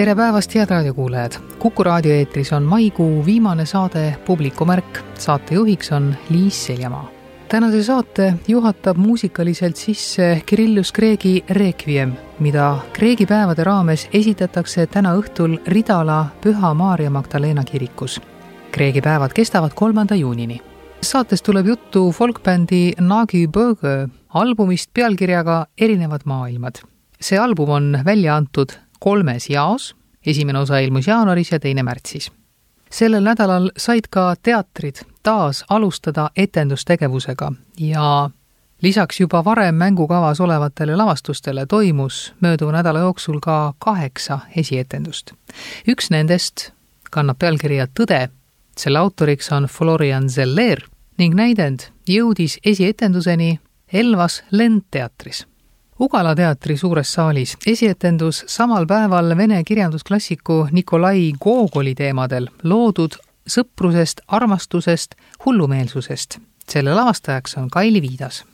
[0.00, 1.34] tere päevast, head raadiokuulajad!
[1.60, 5.00] kuku raadio eetris on maikuu viimane saade Publiku märk.
[5.18, 7.10] saatejuhiks on Liis Seljamaa.
[7.48, 15.58] tänase saate juhatab muusikaliselt sisse Kirillus Kreegi Requiem, mida Kreegi päevade raames esitatakse täna õhtul
[15.66, 18.20] Ridala Püha Maarja Magdalena kirikus.
[18.72, 20.60] Kreegi päevad kestavad kolmanda juunini.
[21.02, 26.74] saates tuleb juttu folkbändi Nagi Burger albumist pealkirjaga Erinevad maailmad.
[27.20, 29.96] see album on välja antud kolmes jaos,
[30.26, 32.32] esimene osa ilmus jaanuaris ja teine märtsis.
[32.90, 38.30] sellel nädalal said ka teatrid taas alustada etendustegevusega ja
[38.82, 45.32] lisaks juba varem mängukavas olevatele lavastustele toimus mööduva nädala jooksul ka kaheksa esietendust.
[45.88, 46.72] üks nendest
[47.10, 48.28] kannab pealkirja Tõde,
[48.76, 50.80] selle autoriks on Florian Zeller
[51.18, 53.60] ning näidend jõudis esietenduseni
[53.92, 55.46] Elvas Lendteatris
[56.00, 65.14] Ugala teatri suures saalis esietendus samal päeval vene kirjandusklassiku Nikolai Gogoli teemadel loodud sõprusest, armastusest,
[65.44, 66.38] hullumeelsusest.
[66.68, 68.44] selle lavastajaks on Kaili Viidas.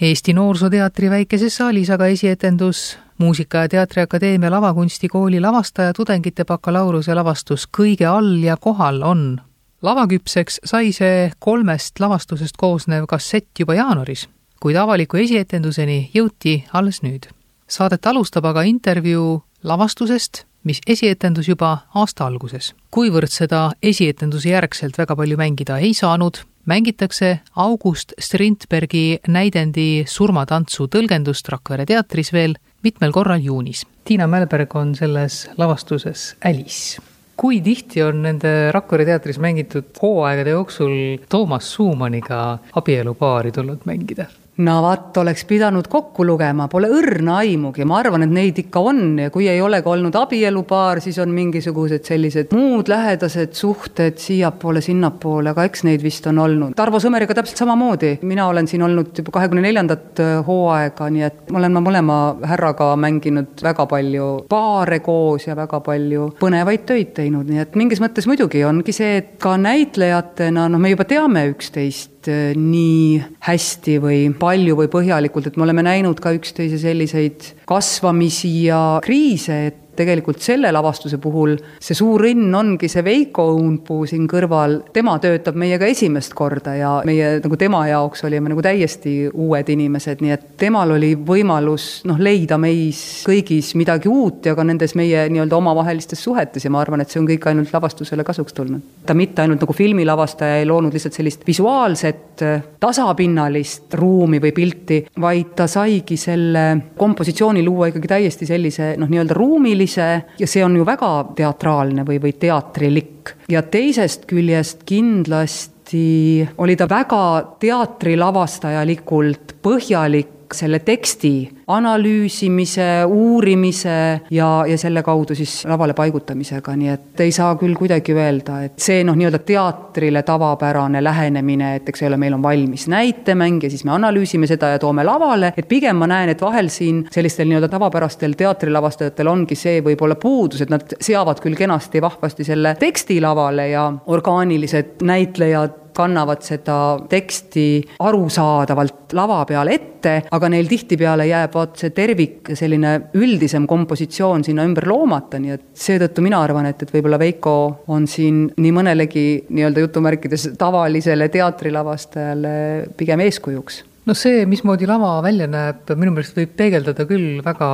[0.00, 8.06] Eesti Noorsooteatri väikeses saalis aga esietendus Muusika- ja Teatriakadeemia lavakunstikooli lavastaja tudengite bakalaureuse lavastus Kõige
[8.06, 9.40] all ja kohal on
[9.82, 14.28] lavaküpseks sai see kolmest lavastusest koosnev kassett juba jaanuaris,
[14.62, 17.26] kuid avaliku esietenduseni jõuti alles nüüd.
[17.66, 22.74] Saadet alustab aga intervjuu lavastusest, mis esietendus juba aasta alguses.
[22.90, 31.48] kuivõrd seda esietenduse järgselt väga palju mängida ei saanud, mängitakse August Strindbergi näidendi Surmatantsu tõlgendust
[31.48, 33.86] Rakvere teatris veel mitmel korral juunis.
[34.04, 37.02] Tiina Mälberg on selles lavastuses Alice
[37.36, 40.94] kui tihti on nende Rakvere teatris mängitud hooaegade jooksul
[41.28, 44.28] Toomas Suumaniga abielupaari tulnud mängida?
[44.60, 49.00] No vaat, oleks pidanud kokku lugema, pole õrna aimugi, ma arvan, et neid ikka on
[49.24, 55.54] ja kui ei olegi olnud abielupaar, siis on mingisugused sellised muud lähedased suhted siiapoole, sinnapoole,
[55.54, 56.76] aga eks neid vist on olnud.
[56.76, 61.52] Tarvo Sõmeriga täpselt samamoodi, mina olen siin olnud juba kahekümne neljandat äh, hooaega, nii et
[61.56, 62.20] olen ma mõlema
[62.52, 68.04] härraga mänginud väga palju paare koos ja väga palju põnevaid töid teinud, nii et mingis
[68.04, 74.20] mõttes muidugi ongi see, et ka näitlejatena, noh, me juba teame üksteist nii hästi või
[74.38, 80.40] palju või põhjalikult, et me oleme näinud ka üksteise selliseid kasvamisi ja kriise, et tegelikult
[80.42, 85.86] selle lavastuse puhul see suur õnn ongi see Veiko Õunpuu siin kõrval, tema töötab meiega
[85.90, 90.94] esimest korda ja meie nagu tema jaoks olime nagu täiesti uued inimesed, nii et temal
[90.96, 96.64] oli võimalus noh, leida meis kõigis midagi uut ja ka nendes meie nii-öelda omavahelistes suhetes
[96.64, 98.82] ja ma arvan, et see on kõik ainult lavastusele kasuks tulnud.
[99.06, 102.44] ta mitte ainult nagu filmilavastaja ei loonud lihtsalt sellist visuaalset
[102.80, 106.64] tasapinnalist ruumi või pilti, vaid ta saigi selle
[106.98, 112.04] kompositsiooni luua ikkagi täiesti sellise noh, nii-öelda ruumilise ruumilise ja see on ju väga teatraalne
[112.06, 113.34] või, või teatrilik.
[113.48, 121.32] ja teisest küljest kindlasti oli ta väga teatrilavastajalikult põhjalik selle teksti
[121.72, 123.96] analüüsimise, uurimise
[124.30, 128.78] ja, ja selle kaudu siis lavale paigutamisega, nii et ei saa küll kuidagi öelda, et
[128.82, 133.84] see noh, nii-öelda teatrile tavapärane lähenemine, et eks ole, meil on valmis näitemäng ja siis
[133.88, 137.70] me analüüsime seda ja toome lavale, et pigem ma näen, et vahel siin sellistel nii-öelda
[137.72, 143.68] tavapärastel teatrilavastajatel ongi see võib-olla puudus, et nad seavad küll kenasti vahvasti selle teksti lavale
[143.72, 146.78] ja orgaanilised näitlejad kannavad seda
[147.10, 147.66] teksti
[148.02, 154.66] arusaadavalt lava peal ette, aga neil tihtipeale jääb vaat see tervik, selline üldisem kompositsioon sinna
[154.68, 157.54] ümber loomata, nii et seetõttu mina arvan, et, et võib-olla Veiko
[157.92, 162.54] on siin nii mõnelegi nii-öelda jutumärkides tavalisele teatrilavastajale
[162.96, 167.68] pigem eeskujuks no see, mismoodi lava välja näeb, minu meelest võib peegeldada küll väga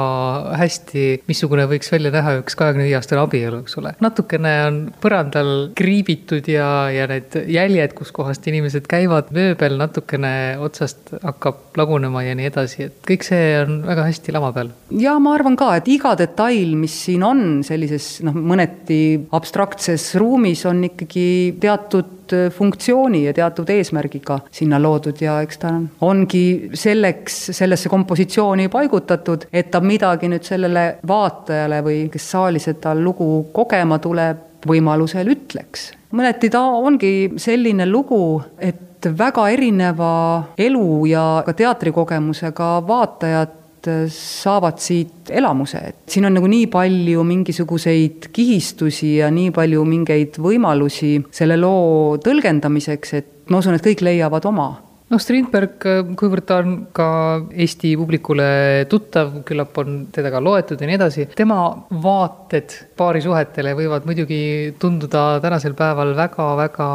[0.60, 3.94] hästi, missugune võiks välja näha üks kahekümne viie aastane abielu, eks ole.
[4.04, 10.32] natukene on põrandal kriibitud ja, ja need jäljed, kuskohast inimesed käivad, mööbel natukene
[10.64, 14.74] otsast hakkab lagunema ja nii edasi, et kõik see on väga hästi lava peal.
[15.00, 19.00] ja ma arvan ka, et iga detail, mis siin on sellises noh, mõneti
[19.34, 21.28] abstraktses ruumis, on ikkagi
[21.62, 28.68] teatud teatud funktsiooni ja teatud eesmärgiga sinna loodud ja eks ta ongi selleks, sellesse kompositsiooni
[28.68, 35.28] paigutatud, et ta midagi nüüd sellele vaatajale või kes saalis seda lugu kogema tuleb, võimalusel
[35.30, 35.92] ütleks.
[36.12, 43.57] mõneti ta ongi selline lugu, et väga erineva elu ja ka teatrikogemusega vaatajad
[44.12, 50.38] saavad siit elamuse, et siin on nagu nii palju mingisuguseid kihistusi ja nii palju mingeid
[50.42, 54.68] võimalusi selle loo tõlgendamiseks, et ma usun, et kõik leiavad oma.
[55.08, 55.80] Noh, Strindberg,
[56.20, 57.08] kuivõrd ta on ka
[57.56, 58.48] Eesti publikule
[58.92, 61.62] tuttav, küllap on teda ka loetud ja nii edasi, tema
[62.04, 64.40] vaated paarisuhetele võivad muidugi
[64.80, 66.88] tunduda tänasel päeval väga-väga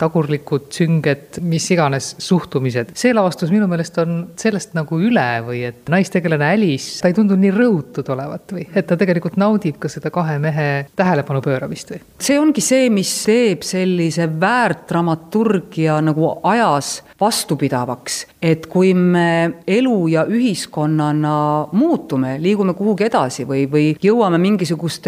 [0.00, 2.94] tagurlikud, sünged, mis iganes suhtumised.
[2.98, 7.38] see lavastus minu meelest on sellest nagu üle või et naistegelane Alice, ta ei tundu
[7.40, 12.02] nii rõhutud olevat või et ta tegelikult naudib ka seda kahe mehe tähelepanu pööramist või?
[12.20, 20.24] see ongi see, mis teeb sellise väärdramaturgia nagu ajas vastupidavaks, et kui me elu ja
[20.28, 21.34] ühiskonnana
[21.76, 24.40] muutume, liigume kuhugi edasi või, või jõuame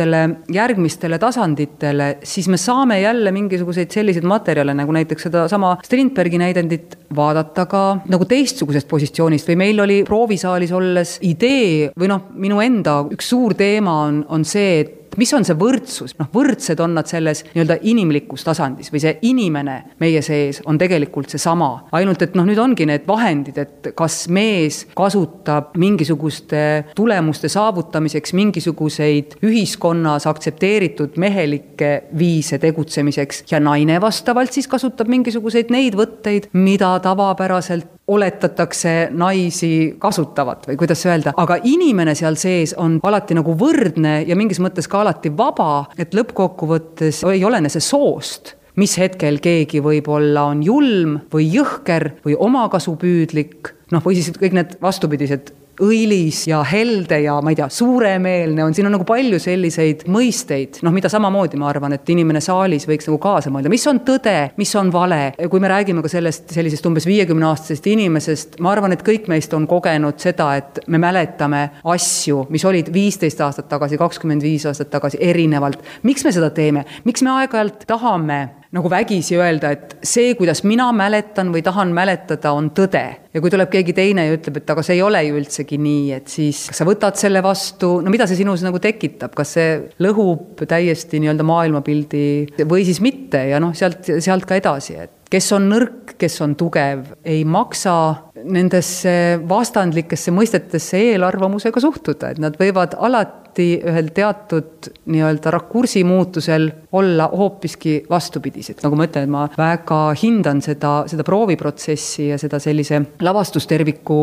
[0.03, 6.99] mingisugustele järgmistele tasanditele, siis me saame jälle mingisuguseid selliseid materjale, nagu näiteks sedasama Strindbergi näidendit
[7.15, 13.03] vaadata ka nagu teistsugusest positsioonist või meil oli proovisaalis olles idee või noh, minu enda
[13.13, 17.09] üks suur teema on, on see, et mis on see võrdsus, noh, võrdsed on nad
[17.11, 21.89] selles nii-öelda inimlikus tasandis või see inimene meie sees on tegelikult seesama.
[21.93, 26.63] ainult et noh, nüüd ongi need vahendid, et kas mees kasutab mingisuguste
[26.97, 35.97] tulemuste saavutamiseks mingisuguseid ühiskonnas aktsepteeritud mehelikke viise tegutsemiseks ja naine vastavalt siis kasutab mingisuguseid neid
[35.99, 43.37] võtteid, mida tavapäraselt oletatakse naisi kasutavat või kuidas öelda, aga inimene seal sees on alati
[43.39, 48.95] nagu võrdne ja mingis mõttes ka alati vaba, et lõppkokkuvõttes ei olene see soost mis
[48.97, 55.53] hetkel keegi võib-olla on julm või jõhker või omakasupüüdlik, noh, või siis kõik need vastupidised
[55.83, 60.81] õilis ja helde ja ma ei tea, suuremeelne on, siin on nagu palju selliseid mõisteid,
[60.87, 64.37] noh, mida samamoodi ma arvan, et inimene saalis võiks nagu kaasa mõelda, mis on tõde,
[64.61, 65.21] mis on vale.
[65.51, 69.53] kui me räägime ka sellest sellisest umbes viiekümne aastasest inimesest, ma arvan, et kõik meist
[69.57, 74.91] on kogenud seda, et me mäletame asju, mis olid viisteist aastat tagasi, kakskümmend viis aastat
[74.93, 75.83] tagasi erinevalt.
[76.03, 80.87] miks me seda teeme, miks me aeg-ajalt tahame nagu vägisi öelda, et see, kuidas mina
[80.97, 83.05] mäletan või tahan mäletada, on tõde.
[83.33, 86.07] ja kui tuleb keegi teine ja ütleb, et aga see ei ole ju üldsegi nii,
[86.17, 89.75] et siis kas sa võtad selle vastu, no mida see sinus nagu tekitab, kas see
[90.05, 92.25] lõhub täiesti nii-öelda maailmapildi
[92.69, 93.45] või siis mitte?
[93.53, 97.95] Ja noh, sealt, sealt ka edasi, et kes on nõrk, kes on tugev, ei maksa
[98.43, 99.15] nendesse
[99.49, 107.29] vastandlikesse mõistetesse eelarvamusega suhtuda, et nad võivad alati alati ühel teatud nii-öelda rakursi muutusel olla
[107.29, 113.01] hoopiski vastupidised, nagu ma ütlen, et ma väga hindan seda, seda prooviprotsessi ja seda sellise
[113.21, 114.19] lavastusterviku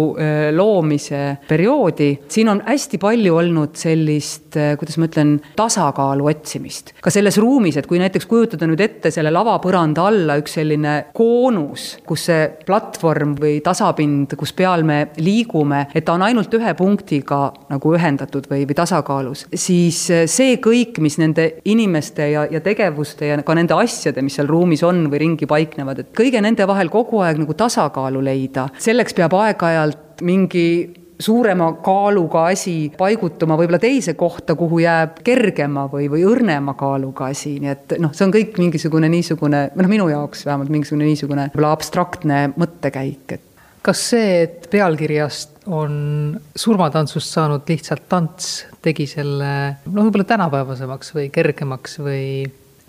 [0.55, 2.19] loomise perioodi.
[2.27, 6.93] siin on hästi palju olnud sellist, kuidas ma ütlen, tasakaalu otsimist.
[7.01, 11.99] ka selles ruumis, et kui näiteks kujutada nüüd ette selle lavapõranda alla üks selline koonus,
[12.05, 17.51] kus see platvorm või tasapind, kus peal me liigume, et ta on ainult ühe punktiga
[17.69, 22.61] nagu ühendatud või, või tasakaalus tasakaalus, siis eh, see kõik, mis nende inimeste ja, ja
[22.61, 26.67] tegevuste ja ka nende asjade, mis seal ruumis on või ringi paiknevad, et kõige nende
[26.67, 30.67] vahel kogu aeg nagu tasakaalu leida, selleks peab aeg-ajalt mingi
[31.19, 37.57] suurema kaaluga asi paigutuma võib-olla teise kohta, kuhu jääb kergema või, või õrnema kaaluga asi,
[37.59, 41.49] nii et noh, see on kõik mingisugune niisugune, või noh, minu jaoks vähemalt mingisugune niisugune
[41.49, 43.48] võib-olla abstraktne mõttekäik, et
[43.85, 45.93] kas see, et pealkirjast on
[46.57, 48.49] surmatantsust saanud lihtsalt tants,
[48.83, 49.51] tegi selle
[49.85, 52.23] noh, võib-olla tänapäevasemaks või kergemaks või?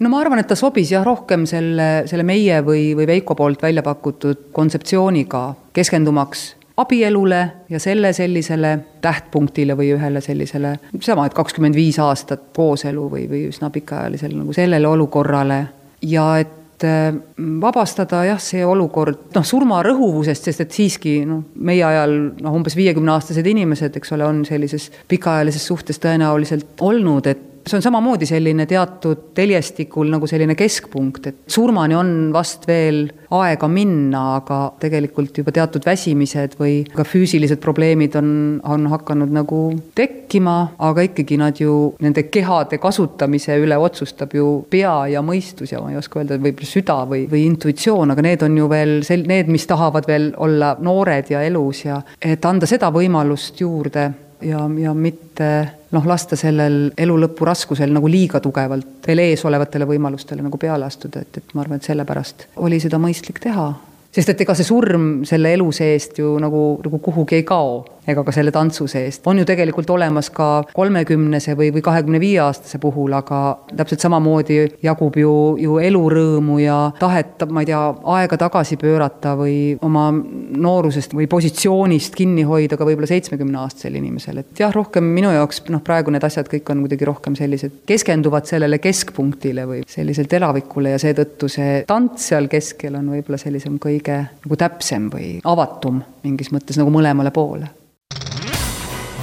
[0.00, 3.62] no ma arvan, et ta sobis jah, rohkem selle, selle meie või, või Veiko poolt
[3.62, 5.44] välja pakutud kontseptsiooniga,
[5.76, 6.46] keskendumaks
[6.80, 13.26] abielule ja selle sellisele tähtpunktile või ühele sellisele, sama, et kakskümmend viis aastat kooselu või,
[13.28, 15.60] või üsna pikaajalisele nagu sellele olukorrale
[16.08, 17.14] ja et et äh,
[17.60, 23.46] vabastada jah, see olukord noh, surmarõhuvusest, sest et siiski noh, meie ajal noh, umbes viiekümneaastased
[23.46, 29.30] inimesed, eks ole, on sellises pikaajalises suhtes tõenäoliselt olnud, et see on samamoodi selline teatud
[29.36, 35.84] teljestikul nagu selline keskpunkt, et surmani on vast veel aega minna, aga tegelikult juba teatud
[35.86, 38.32] väsimised või ka füüsilised probleemid on,
[38.64, 39.60] on hakanud nagu
[39.98, 45.82] tekkima, aga ikkagi nad ju nende kehade kasutamise üle otsustab ju pea ja mõistus ja
[45.82, 49.28] ma ei oska öelda, võib-olla süda või, või intuitsioon, aga need on ju veel sel-,
[49.30, 54.08] need, mis tahavad veel olla noored ja elus ja et anda seda võimalust juurde
[54.42, 55.50] ja, ja mitte
[55.90, 60.86] noh, lasta sellel elu lõpu raskusel nagu liiga tugevalt veel ees olevatele võimalustele nagu peale
[60.86, 63.72] astuda, et, et ma arvan, et sellepärast oli seda mõistlik teha.
[64.10, 68.24] sest et ega see surm selle elu seest ju nagu, nagu kuhugi ei kao ega
[68.26, 69.26] ka selle tantsu seest.
[69.26, 73.40] on ju tegelikult olemas ka kolmekümnese või, või kahekümne viie aastase puhul, aga
[73.76, 77.80] täpselt samamoodi jagub ju, ju elurõõmu ja tahet, ma ei tea,
[78.16, 84.62] aega tagasi pöörata või oma noorusest või positsioonist kinni hoida ka võib-olla seitsmekümneaastasel inimesel, et
[84.62, 88.80] jah, rohkem minu jaoks noh, praegu need asjad kõik on kuidagi rohkem sellised, keskenduvad sellele
[88.82, 94.60] keskpunktile või selliselt elavikule ja seetõttu see tants seal keskel on võib-olla sellisem kõige nagu
[94.60, 97.70] täpsem või avatum mingis mõttes nagu mõlemale poole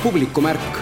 [0.03, 0.77] publikumärk.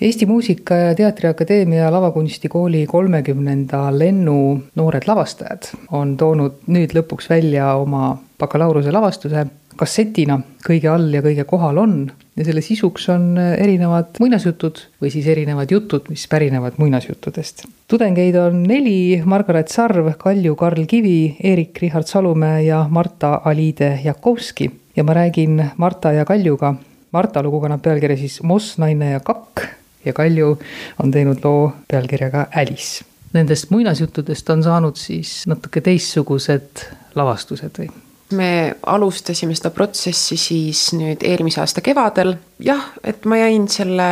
[0.00, 5.62] Eesti Muusika- ja Teatriakadeemia lavakunstikooli kolmekümnenda lennu noored lavastajad
[5.92, 11.96] on toonud nüüd lõpuks välja oma bakalaureuse lavastuse kassetina Kõige all ja kõige kohal on
[12.36, 17.66] ja selle sisuks on erinevad muinasjutud või siis erinevad jutud, mis pärinevad muinasjuttudest.
[17.88, 25.04] tudengeid on neli, Margaret Sarv, Kalju Karl Kivi, Eerik-Richard Salumäe ja Marta Aliide Jakovski ja
[25.04, 26.74] ma räägin Marta ja Kaljuga.
[27.12, 29.66] Marta lugu kannab pealkirja siis Moss, naine ja kakk
[30.04, 30.58] ja Kalju
[31.02, 33.04] on teinud loo pealkirjaga Alice.
[33.32, 37.90] Nendest muinasjuttudest on saanud siis natuke teistsugused lavastused või?
[38.34, 42.34] me alustasime seda protsessi siis nüüd eelmise aasta kevadel.
[42.58, 44.06] jah, et ma jäin selle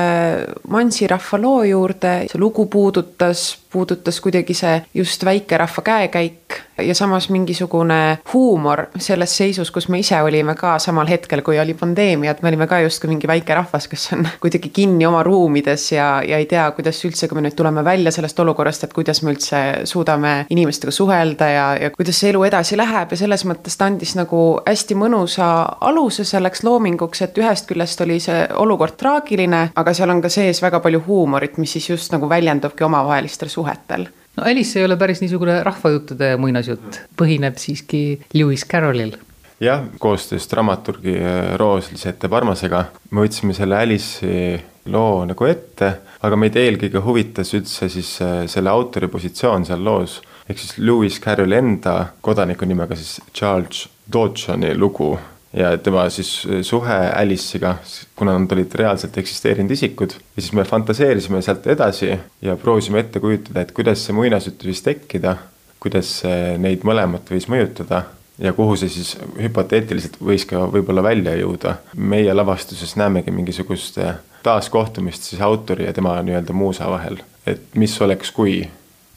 [0.69, 8.19] Mansirahva loo juurde, see lugu puudutas, puudutas kuidagi see just väikerahva käekäik ja samas mingisugune
[8.33, 12.51] huumor selles seisus, kus me ise olime ka samal hetkel, kui oli pandeemia, et me
[12.53, 16.47] olime ka justkui mingi väike rahvas, kes on kuidagi kinni oma ruumides ja, ja ei
[16.51, 20.35] tea, kuidas üldse, kui me nüüd tuleme välja sellest olukorrast, et kuidas me üldse suudame
[20.51, 24.43] inimestega suhelda ja, ja kuidas see elu edasi läheb ja selles mõttes ta andis nagu
[24.67, 25.51] hästi mõnusa
[25.91, 30.62] aluse selleks loominguks, et ühest küljest oli see olukord traagiline, aga seal on ka sees
[30.62, 35.21] väga palju huumorit, mis siis just nagu väljendubki omavahelistel suhetel no Alice ei ole päris
[35.23, 38.03] niisugune rahvajuttude muinasjutt, põhineb siiski
[38.35, 39.17] Lewis Carrollil.
[39.62, 44.59] Jah, koostöös dramaturgi äh, Roos-Lisette Parmasega me võtsime selle Alice'i
[44.91, 45.93] loo nagu ette,
[46.27, 51.21] aga meid eelkõige huvitas üldse siis äh, selle autori positsioon seal loos, ehk siis Lewis
[51.23, 55.12] Carrolli enda kodaniku nimega siis Charles Dodgsoni lugu
[55.56, 57.76] ja tema siis äh, suhe Alice'iga,
[58.16, 63.21] kuna nad olid reaalselt eksisteerinud isikud ja siis me fantaseerisime sealt edasi ja proovisime ette
[63.21, 65.37] kujutada, et kuidas see muinasjutt võis tekkida,
[65.82, 66.21] kuidas
[66.62, 68.04] neid mõlemat võis mõjutada
[68.38, 71.76] ja kuhu see siis hüpoteetiliselt võis ka võib-olla välja jõuda.
[71.97, 78.00] meie lavastuses näemegi mingisugust eh, taaskohtumist siis autori ja tema nii-öelda muusa vahel, et mis
[78.00, 78.62] oleks, kui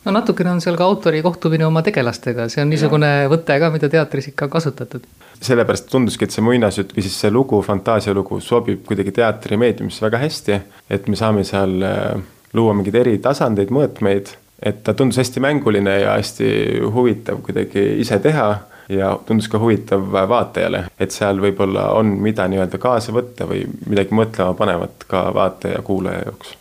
[0.06, 3.30] no natukene on seal ka autori kohtumine oma tegelastega, see on niisugune ja.
[3.32, 5.08] võte ka, mida teatris ikka on kasutatud.
[5.46, 10.60] Sellepärast tunduski, et see muinasjutt või siis see lugu, fantaasialugu sobib kuidagi teatrimeediumisse väga hästi,
[10.90, 12.24] et me saame seal eh,
[12.56, 14.34] luua mingeid eri tasandeid, mõõtmeid,
[14.66, 16.50] et ta tundus hästi mänguline ja hästi
[16.96, 18.50] huvitav kuidagi ise teha
[18.90, 24.16] ja tundus ka huvitav vaatajale, et seal võib-olla on, mida nii-öelda kaasa võtta või midagi
[24.16, 26.56] mõtlema panevat ka vaataja-kuulaja jaoks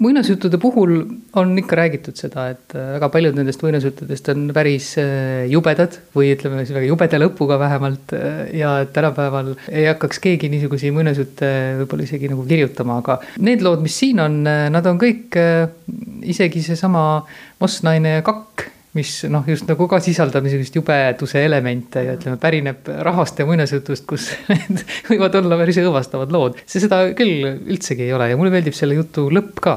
[0.00, 0.94] muinasjuttude puhul
[1.36, 6.32] on ikka räägitud seda, et äh, väga paljud nendest muinasjuttudest on päris äh, jubedad või
[6.34, 8.14] ütleme siis väga jubeda lõpuga vähemalt.
[8.16, 11.52] Äh, ja tänapäeval ei hakkaks keegi niisuguseid muinasjutte
[11.82, 15.36] võib-olla isegi nagu kirjutama, aga need lood, mis siin on, nad on kõik
[16.30, 17.04] isegi seesama
[17.60, 22.40] Moss naine ja kakk mis noh, just nagu ka sisaldab niisugust jubeduse elemente ja ütleme,
[22.42, 26.58] pärineb rahvaste muinasjutust, kus need võivad olla päris õõvastavad lood.
[26.66, 29.76] see seda küll üldsegi ei ole ja mulle meeldib selle jutu lõpp ka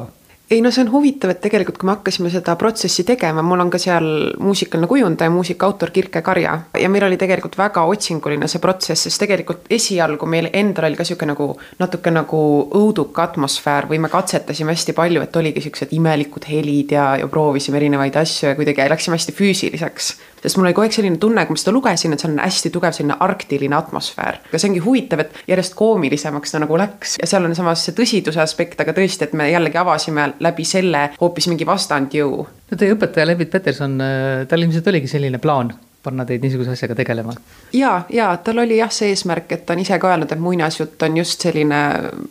[0.52, 3.72] ei no see on huvitav, et tegelikult, kui me hakkasime seda protsessi tegema, mul on
[3.74, 4.06] ka seal
[4.44, 6.58] muusikaline kujundaja, muusikaautor Kirke Karja.
[6.80, 11.08] Ja meil oli tegelikult väga otsinguline see protsess, sest tegelikult esialgu meil endal oli ka
[11.08, 12.44] sihuke nagu natuke nagu
[12.82, 17.80] õuduka atmosfäär või me katsetasime hästi palju, et oligi siuksed imelikud helid ja, ja proovisime
[17.82, 21.56] erinevaid asju ja kuidagi läksime hästi füüsiliseks sest mul oli kogu aeg selline tunne, kui
[21.56, 24.42] ma seda lugesin, et see on hästi tugev selline arktiline atmosfäär.
[24.50, 27.96] aga see ongi huvitav, et järjest koomilisemaks ta nagu läks ja seal on samas see
[27.98, 32.46] tõsiduse aspekt, aga tõesti, et me jällegi avasime läbi selle hoopis mingi vastandjõu.
[32.72, 36.96] no teie õpetaja Levit Peterson, äh, tal ilmselt oligi selline plaan panna teid niisuguse asjaga
[36.96, 37.34] tegelema?
[37.74, 41.04] ja, ja tal oli jah see eesmärk, et ta on ise ka öelnud, et muinasjutt
[41.08, 41.80] on just selline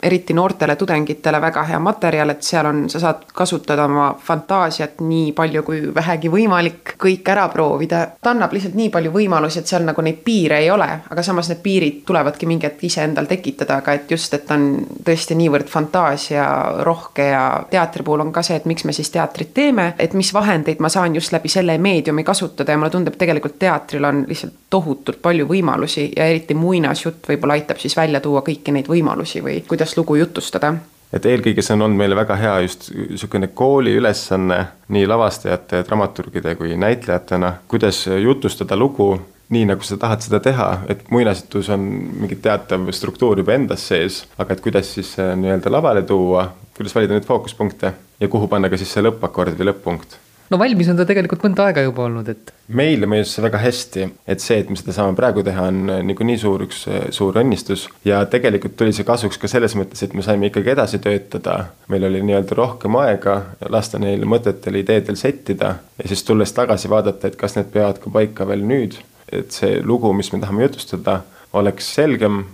[0.02, 5.32] eriti noortele tudengitele väga hea materjal, et seal on, sa saad kasutada oma fantaasiat nii
[5.36, 8.02] palju kui vähegi võimalik, kõik ära proovida.
[8.22, 11.48] ta annab lihtsalt nii palju võimalusi, et seal nagu neid piire ei ole, aga samas
[11.48, 14.68] need piirid tulevadki mingi hetk iseendal tekitada, aga et just, et ta on
[15.04, 19.92] tõesti niivõrd fantaasiarohke ja teatri puhul on ka see, et miks me siis teatrit teeme,
[19.98, 24.04] et mis vahendeid ma saan just läbi selle meediumi kasutada ja mulle tundub tegelikult teatril
[24.08, 28.88] on lihtsalt tohutult palju võimalusi ja eriti muinasjutt võib-olla aitab siis välja tuua kõiki neid
[28.90, 30.74] võimalusi või kuidas lugu jutustada.
[31.12, 34.58] Et eelkõige see on olnud meile väga hea just niisugune kooli ülesanne
[34.96, 39.10] nii lavastajate, dramaturgide kui näitlejatena, kuidas jutustada lugu
[39.52, 41.84] nii, nagu sa tahad seda teha, et muinasjutus on
[42.22, 46.46] mingi teatav struktuur juba endas sees, aga et kuidas siis nii-öelda lavale tuua,
[46.76, 47.92] kuidas valida neid fookuspunkte?
[48.22, 50.16] Ja kuhu panna ka siis see lõppakord või lõpp-punkt
[50.52, 52.52] no valmis on ta tegelikult mõnda aega juba olnud, et.
[52.76, 56.02] meile mõjus see väga hästi, et see, et me seda saame praegu teha, on äh,
[56.08, 60.16] niikuinii suur üks äh, suur õnnistus ja tegelikult tuli see kasuks ka selles mõttes, et
[60.16, 61.58] me saime ikkagi edasi töötada.
[61.92, 63.38] meil oli nii-öelda rohkem aega
[63.72, 68.12] lasta neil mõtetel, ideedel settida ja siis tulles tagasi vaadata, et kas need peavad ka
[68.12, 68.98] paika veel nüüd,
[69.32, 71.22] et see lugu, mis me tahame jutustada,
[71.56, 72.44] oleks selgem,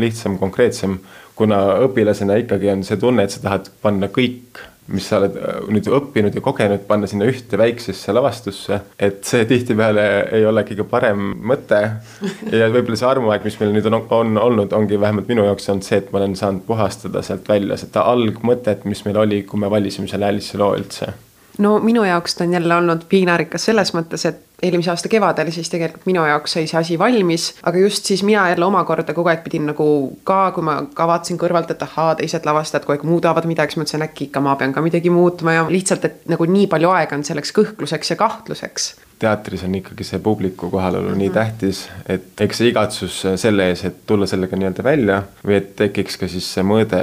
[0.00, 1.00] lihtsam, konkreetsem,
[1.36, 4.60] kuna õpilasena ikkagi on see tunne, et sa tahad panna kõik
[4.92, 9.44] mis sa oled äh, nüüd õppinud ja kogenud, panna sinna ühte väiksesse lavastusse, et see
[9.48, 11.82] tihtipeale ei ole kõige parem mõte.
[12.52, 15.86] ja võib-olla see armuaeg, mis meil nüüd on, on olnud, ongi vähemalt minu jaoks olnud
[15.86, 19.70] see, et ma olen saanud puhastada sealt välja seda algmõtet, mis meil oli, kui me
[19.70, 21.12] valisime selle Alice'i loo üldse
[21.58, 25.68] no minu jaoks ta on jälle olnud piinarikas selles mõttes, et eelmise aasta kevadel siis
[25.72, 29.42] tegelikult minu jaoks sai see asi valmis, aga just siis mina jälle omakorda kogu aeg
[29.44, 29.86] pidin nagu
[30.24, 33.82] ka, kui ma ka vaatasin kõrvalt, et ahaa, teised lavastajad kogu aeg muudavad midagi, siis
[33.82, 37.18] mõtlesin, äkki ikka ma pean ka midagi muutma ja lihtsalt, et nagu nii palju aega
[37.18, 41.18] on selleks kõhkluseks ja kahtluseks teatris on ikkagi see publiku kohalolu mm -hmm.
[41.18, 41.34] nii mhm.
[41.34, 46.16] tähtis, et eks see igatsus selle ees, et tulla sellega nii-öelda välja või et tekiks
[46.20, 47.00] ka siis see mõõde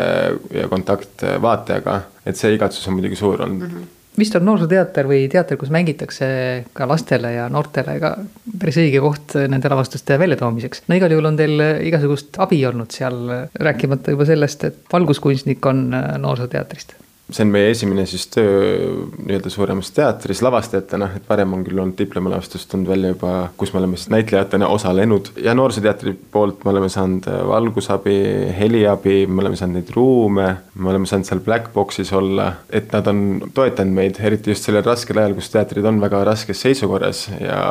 [0.54, 3.76] ja kontakt vaatajaga, et see igatsus on muidugi suur olnud mm.
[3.78, 6.28] -hmm vist on noorsooteater või teater, kus mängitakse
[6.73, 8.15] ka lastele ja noortele ka
[8.60, 10.86] päris õige koht nende lavastuste väljatoomiseks.
[10.88, 13.23] no igal juhul on teil igasugust abi olnud seal,
[13.60, 16.97] rääkimata juba sellest, et valguskunstnik on noorsooteatrist
[17.34, 21.98] see on meie esimene siis töö nii-öelda suuremas teatris lavastajatena, et varem on küll olnud
[21.98, 25.32] diplomilavastus tulnud välja juba, kus me oleme siis näitlejatena osalenud.
[25.43, 28.15] Ja Noorsooteatri poolt me oleme saanud valgusabi,
[28.60, 33.08] heliabi, me oleme saanud neid ruume, me oleme saanud seal Black Boxis olla, et nad
[33.10, 37.62] on toetanud meid, eriti just sellel raskel ajal, kus teatrid on väga raskes seisukorras ja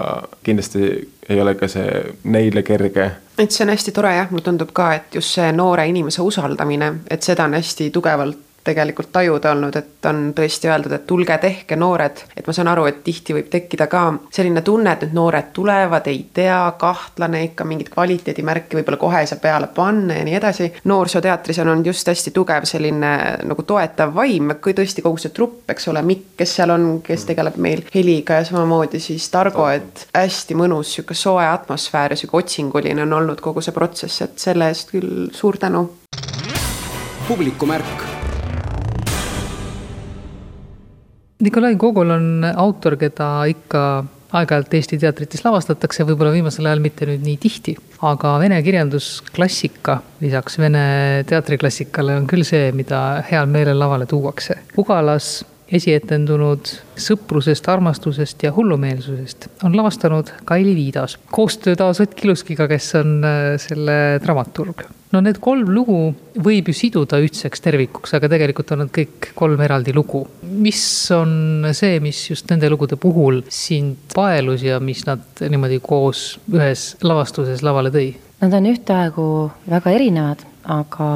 [0.42, 0.88] kindlasti
[1.31, 1.88] ei ole ka see
[2.25, 3.11] neile kerge.
[3.38, 6.96] Et see on hästi tore jah, mulle tundub ka, et just see noore inimese usaldamine,
[7.11, 11.77] et seda on hästi tugevalt tegelikult tajuda olnud, et on tõesti öeldud, et tulge tehke,
[11.77, 12.22] noored.
[12.37, 16.07] et ma saan aru, et tihti võib tekkida ka selline tunne, et need noored tulevad,
[16.11, 20.72] ei tea, kahtlane ikka mingit kvaliteedimärki võib-olla kohe ei saa peale panna ja nii edasi.
[20.85, 23.12] noorsooteatris on olnud just hästi tugev selline
[23.44, 27.27] nagu toetav vaim, kui tõesti kogu see trupp, eks ole, Mikk, kes seal on, kes
[27.29, 32.42] tegeleb meil heliga ja samamoodi siis Targo, et hästi mõnus sihuke soe atmosfäär ja sihuke
[32.42, 35.88] otsinguline on olnud kogu see protsess, et selle eest küll suur tänu.
[37.29, 38.12] publikumärk
[41.42, 43.81] Nikolai Gogol on autor, keda ikka
[44.33, 47.74] aeg-ajalt Eesti teatrites lavastatakse, võib-olla viimasel ajal mitte nüüd nii tihti,
[48.07, 50.85] aga vene kirjandusklassika lisaks vene
[51.28, 54.61] teatriklassikale on küll see, mida heal meelel lavale tuuakse.
[54.78, 55.40] Ugalas
[55.72, 63.20] esietendunud sõprusest, armastusest ja hullumeelsusest on lavastanud Kaili Viidas koostöö taas Ott Kiluskiga, kes on
[63.24, 65.98] äh, selle dramaturg no need kolm lugu
[66.42, 70.24] võib ju siduda ühtseks tervikuks, aga tegelikult on nad kõik kolm eraldi lugu.
[70.42, 70.82] mis
[71.14, 76.92] on see, mis just nende lugude puhul sind paelus ja mis nad niimoodi koos ühes
[77.02, 78.14] lavastuses lavale tõi?
[78.42, 79.26] Nad on ühtaegu
[79.70, 81.09] väga erinevad aga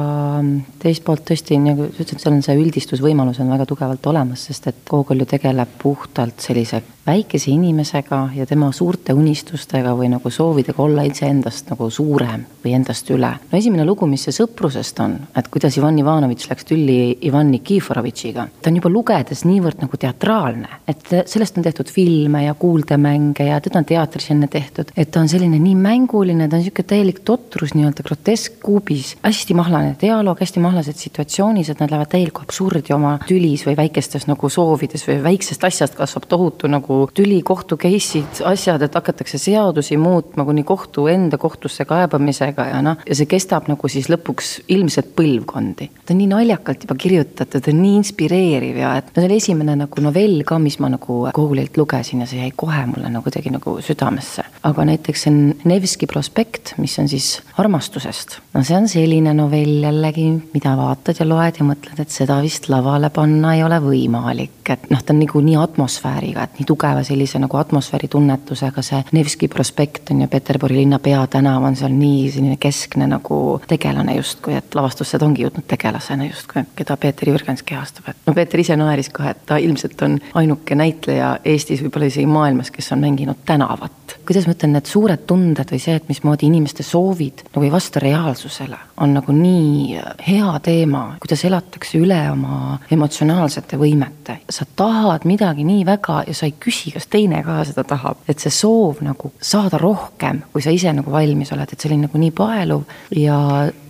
[0.81, 4.69] teist poolt tõesti, nagu sa ütlesid, seal on see üldistusvõimalus on väga tugevalt olemas, sest
[4.71, 10.83] et Gogol ju tegeleb puhtalt sellise väikese inimesega ja tema suurte unistustega või nagu soovidega
[10.83, 13.29] olla iseendast nagu suurem või endast üle.
[13.51, 16.97] no esimene lugu, mis see sõprusest on, et kuidas Ivan Ivanovitš läks tülli
[17.29, 22.57] Ivan Nikiforovitšiga, ta on juba lugedes niivõrd nagu teatraalne, et sellest on tehtud filme ja
[22.59, 26.65] kuuldemänge ja teda on teatris enne tehtud, et ta on selline nii mänguline, ta on
[26.65, 32.09] niisugune täielik totrus nii-öelda grotesk kuubis, hästi mahlane dialoog, hästi mahlased situatsioonid, et nad lähevad
[32.09, 37.37] täielikku absurdi oma tülis või väikestes nagu soovides või väiksest asjast kasvab tohutu nagu tüli,
[37.45, 43.17] kohtu case'id, asjad, et hakatakse seadusi muutma kuni kohtu enda kohtusse kaebamisega ja noh, ja
[43.17, 45.89] see kestab nagu siis lõpuks ilmselt põlvkondi.
[46.05, 49.39] ta on nii naljakalt juba kirjutatud, ta on nii inspireeriv ja et no see oli
[49.43, 53.27] esimene nagu novell ka, mis ma nagu Google'ilt lugesin ja see jäi kohe mulle nagu
[53.27, 54.47] kuidagi nagu südamesse.
[54.63, 58.39] aga näiteks see on Nevski prospekt, mis on siis armastusest.
[58.53, 62.69] no see on selline novell jällegi, mida vaatad ja loed ja mõtled, et seda vist
[62.71, 66.87] lavale panna ei ole võimalik, et noh, ta on nagu nii atmosfääriga, et nii tugev
[66.87, 71.91] tugeva sellise nagu atmosfääri tunnetusega, see Nevski prospekt on ju, Peterburi linna peatänav on seal
[71.91, 77.31] nii selline keskne nagu tegelane justkui, et lavastusse ta ongi jõudnud tegelasena justkui, keda Peeter
[77.31, 81.83] Jürgens kehastab, et no Peeter ise naeris ka, et ta ilmselt on ainuke näitleja Eestis,
[81.83, 84.17] võib-olla isegi maailmas, kes on mänginud tänavat.
[84.27, 87.99] kuidas ma ütlen, need suured tunded või see, et mismoodi inimeste soovid nagu ei vasta
[88.03, 94.39] reaalsusele, on nagu nii hea teema, kuidas elatakse üle oma emotsionaalsete võimete.
[94.49, 98.39] sa tahad midagi nii väga ja sa ei küsi kas teine ka seda tahab, et
[98.43, 102.21] see soov nagu saada rohkem, kui sa ise nagu valmis oled, et see oli nagu
[102.21, 102.85] nii paeluv.
[103.15, 103.37] Ja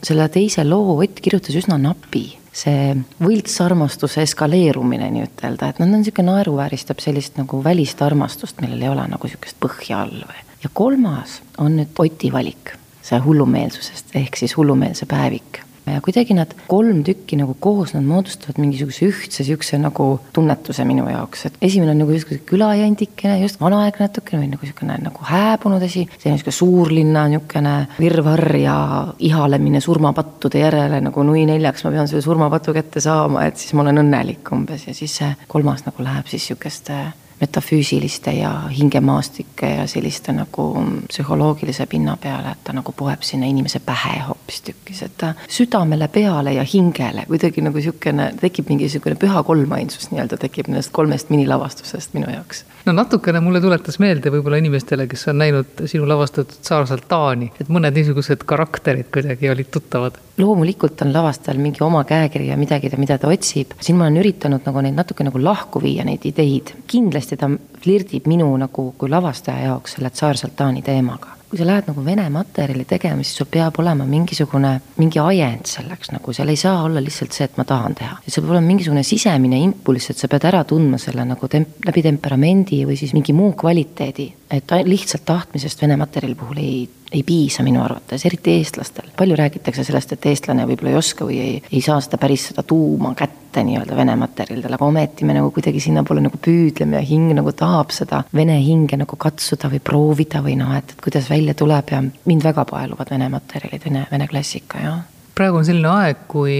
[0.04, 2.26] selle teise loo Ott kirjutas üsna napi.
[2.58, 8.82] See võltsarmastuse eskaleerumine nii-ütelda, et noh, ta on niisugune naeruvääristab sellist nagu välist armastust, millel
[8.82, 10.42] ei ole nagu niisugust põhja all või.
[10.64, 12.74] ja kolmas on nüüd Oti valik,
[13.08, 15.64] see hullumeelsusest ehk siis hullumeelse päevik.
[15.88, 21.06] Ja kuidagi nad kolm tükki nagu koos, nad moodustavad mingisuguse ühtse sihukese nagu tunnetuse minu
[21.08, 25.86] jaoks, et esimene on nagu justkui külajandikene, just vanaaegne natukene või nagu niisugune nagu hääbunud
[25.88, 28.76] asi, on niisugune suurlinna niisugune virvarr ja
[29.30, 33.86] ihalemine surmapattude järele nagu nui neljaks, ma pean selle surmapatu kätte saama, et siis ma
[33.86, 34.90] olen õnnelik umbes.
[34.90, 37.00] Ja siis see kolmas nagu läheb siis niisuguste
[37.40, 40.68] metafüüsiliste ja hingemaastike ja selliste nagu
[41.08, 46.54] psühholoogilise pinna peale, et ta nagu poeb sinna inimese pähe hoopistükkis, et ta südamele, peale
[46.54, 52.32] ja hingele kuidagi nagu niisugune, tekib mingisugune püha kolmainsus nii-öelda tekib nendest kolmest minilavastusest minu
[52.34, 52.64] jaoks.
[52.86, 57.70] no natukene mulle tuletas meelde võib-olla inimestele, kes on näinud sinu lavastatud Saarsaalt Taani, et
[57.70, 60.18] mõned niisugused karakterid kuidagi olid tuttavad.
[60.38, 64.66] loomulikult on lavastajal mingi oma käekiri ja midagi, mida ta otsib, siin ma olen üritanud
[64.66, 66.74] nagu neid natuke nagu lahku viia, neid ideid.
[66.88, 67.50] kindlasti ta
[67.82, 72.26] flirdib minu nagu kui lavastaja jaoks selle Tsar Sultani teemaga kui sa lähed nagu vene
[72.30, 77.00] materjali tegema, siis sul peab olema mingisugune, mingi ajend selleks nagu, seal ei saa olla
[77.04, 78.18] lihtsalt see, et ma tahan teha.
[78.26, 82.04] seal peab olema mingisugune sisemine impulss, et sa pead ära tundma selle nagu temp-, läbi
[82.04, 84.28] temperamendi või siis mingi muu kvaliteedi.
[84.52, 86.76] et lihtsalt tahtmisest vene materjali puhul ei
[87.12, 89.10] ei piisa minu arvates, eriti eestlastel.
[89.18, 92.64] palju räägitakse sellest, et eestlane võib-olla ei oska või ei, ei saa seda päris seda
[92.68, 97.32] tuuma kätte nii-öelda vene materjalidel, aga ometi me nagu kuidagi sinnapoole nagu püüdleme ja hing
[97.38, 101.56] nagu tahab seda vene hinge nagu katsuda või proovida või noh, et, et kuidas välja
[101.58, 105.06] tuleb ja mind väga paeluvad vene materjalid, vene, vene klassika, jah.
[105.38, 106.54] Praegu on selline aeg, kui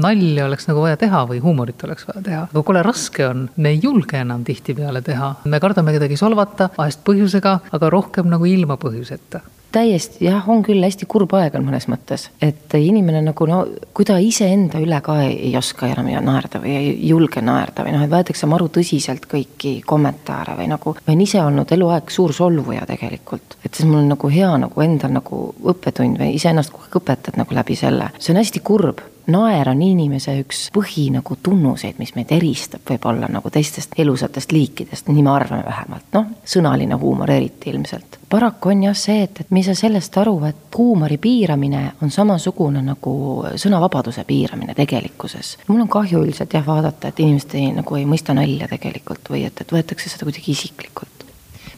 [0.00, 3.74] nalja oleks nagu vaja teha või huumorit oleks vaja teha, aga kole raske on, me
[3.74, 8.80] ei julge enam tihtipeale teha, me kardame kedagi solvata, vahest põhjusega, aga rohkem nagu ilma
[8.80, 9.42] põhjuseta
[9.74, 13.60] täiesti jah, on küll hästi kurb aeg on mõnes mõttes, et inimene nagu no,
[13.96, 17.96] kui ta iseenda üle ka ei, ei oska enam naerda või ei julge naerda või
[17.96, 20.94] noh, et võetakse maru tõsiselt kõiki kommentaare või nagu.
[20.98, 24.84] ma olen ise olnud eluaeg suur solvuja tegelikult, et siis mul on nagu hea nagu
[24.84, 25.42] endal nagu
[25.74, 29.82] õppetund või iseennast kogu aeg õpetad nagu läbi selle, see on hästi kurb naer on
[29.82, 35.32] inimese üks põhi nagu tunnuseid, mis meid eristab võib-olla nagu teistest elusatest liikidest, nii me
[35.32, 38.18] arvame vähemalt, noh, sõnaline huumor eriti ilmselt.
[38.28, 42.10] paraku on jah see, et, et me ei saa sellest aru, et huumori piiramine on
[42.10, 43.14] samasugune nagu
[43.56, 45.56] sõnavabaduse piiramine tegelikkuses.
[45.68, 49.46] mul on kahju üldiselt jah vaadata, et inimesed ei, nagu ei mõista nalja tegelikult või
[49.48, 51.24] et, et võetakse seda kuidagi isiklikult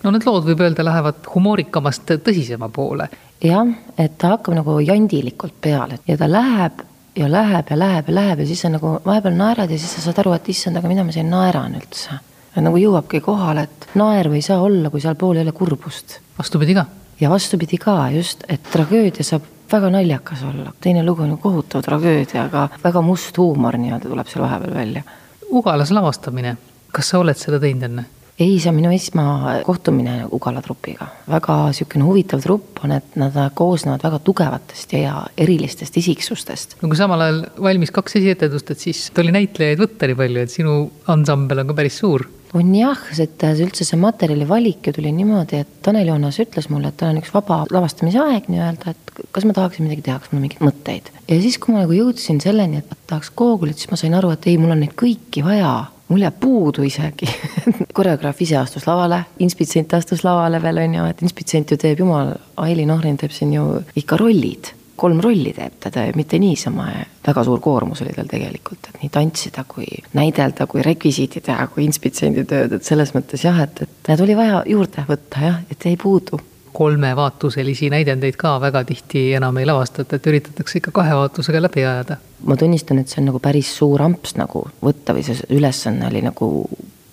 [0.02, 3.08] no need lood võib öelda lähevad humoorikamast tõsisema poole.
[3.42, 6.84] jah, et ta hakkab nagu jandilikult peale ja ta läheb
[7.16, 10.04] ja läheb ja läheb ja läheb ja siis sa nagu vahepeal naerad ja siis sa
[10.04, 12.18] saad aru, et issand, aga mida ma siin naeran üldse.
[12.56, 16.20] ja nagu jõuabki kohale, et naerv ei saa olla, kui sealpool ei ole kurbust.
[16.38, 16.86] vastupidi ka.
[17.20, 21.82] ja vastupidi ka just, et tragöödia saab väga naljakas olla, teine lugu on ju kohutav
[21.82, 25.02] tragöödia, aga väga must huumor nii-öelda tuleb seal vahepeal välja.
[25.50, 26.56] Ugalas lavastamine,
[26.92, 28.04] kas sa oled seda teinud enne?
[28.38, 31.08] Ei, see on minu esmakohtumine Ugala trupiga.
[31.30, 36.78] väga niisugune huvitav trupp on, et nad koosnevad väga tugevatest ja erilistest isiksustest.
[36.82, 40.52] no kui samal ajal valmis kaks esietendust, et siis oli näitlejaid võtta nii palju, et
[40.52, 40.78] sinu
[41.12, 45.60] ansambel on ka päris suur on jah, et üldse see materjali valik ju tuli niimoodi,
[45.64, 49.44] et Tanel Joonas ütles mulle, et tal on üks vaba lavastamise aeg nii-öelda, et kas
[49.48, 51.10] ma tahaksin midagi teha, kas mul on mingeid mõtteid.
[51.26, 54.48] ja siis, kui ma nagu jõudsin selleni, et tahaks Google'it, siis ma sain aru, et
[54.48, 55.74] ei, mul on neid kõiki vaja
[56.08, 57.28] mul jääb puudu isegi
[57.98, 62.34] koreograaf ise astus lavale, inspitsient astus lavale veel on ju, et inspitsient ju teeb jumal,
[62.62, 64.72] Aili Nohrin teeb siin ju ikka rollid.
[64.96, 66.86] Kolm rolli teeb ta, ta mitte niisama,
[67.26, 71.84] väga suur koormus oli tal tegelikult, et nii tantsida kui näidelda, kui rekvisiiti teha, kui
[71.84, 75.90] inspitsendi tööd, et selles mõttes jah, et, et need oli vaja juurde võtta jah, et
[75.90, 76.40] jäi puudu
[76.76, 82.16] kolmevaatuselisi näidendeid ka väga tihti enam ei lavastata, et üritatakse ikka kahe vaatusega läbi ajada.
[82.44, 86.20] ma tunnistan, et see on nagu päris suur amps nagu võtta või see ülesanne oli
[86.26, 86.50] nagu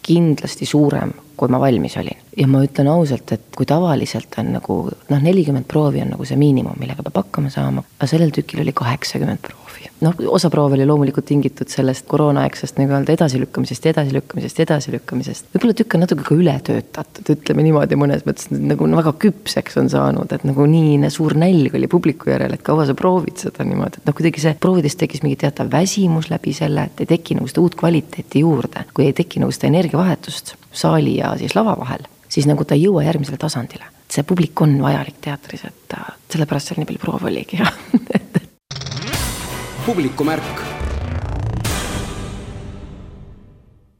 [0.03, 2.22] kindlasti suurem, kui ma valmis olin.
[2.37, 6.39] Ja ma ütlen ausalt, et kui tavaliselt on nagu noh, nelikümmend proovi on nagu see
[6.39, 9.89] miinimum, millega peab hakkama saama, aga sellel tükil oli kaheksakümmend proovi.
[10.03, 15.49] Noh, osa proove oli loomulikult tingitud sellest koroonaaegsest nii-öelda edasilükkamisest edasilükkamisest edasilükkamisest.
[15.53, 19.77] võib-olla tükk on natuke ka üle töötatud, ütleme niimoodi mõnes mõttes nagu no, väga küpseks
[19.79, 23.67] on saanud, et nagu nii suur nälg oli publiku järel, et kaua sa proovid seda
[23.67, 27.39] niimoodi, et noh, kuidagi see proovides tekkis mingi teatav väsimus läbi selle, et ei teki
[27.39, 31.77] nagu seda uut kvaliteeti juurde, kui ei teki nagu seda energiavahetust saali ja siis lava
[31.79, 33.85] vahel, siis nagu ta ei jõua järgmisele tasandile.
[34.13, 35.95] see publik on vajalik teatris, et
[36.29, 37.69] sellepärast seal nii palju proove oligi ja
[39.87, 40.63] publikumärk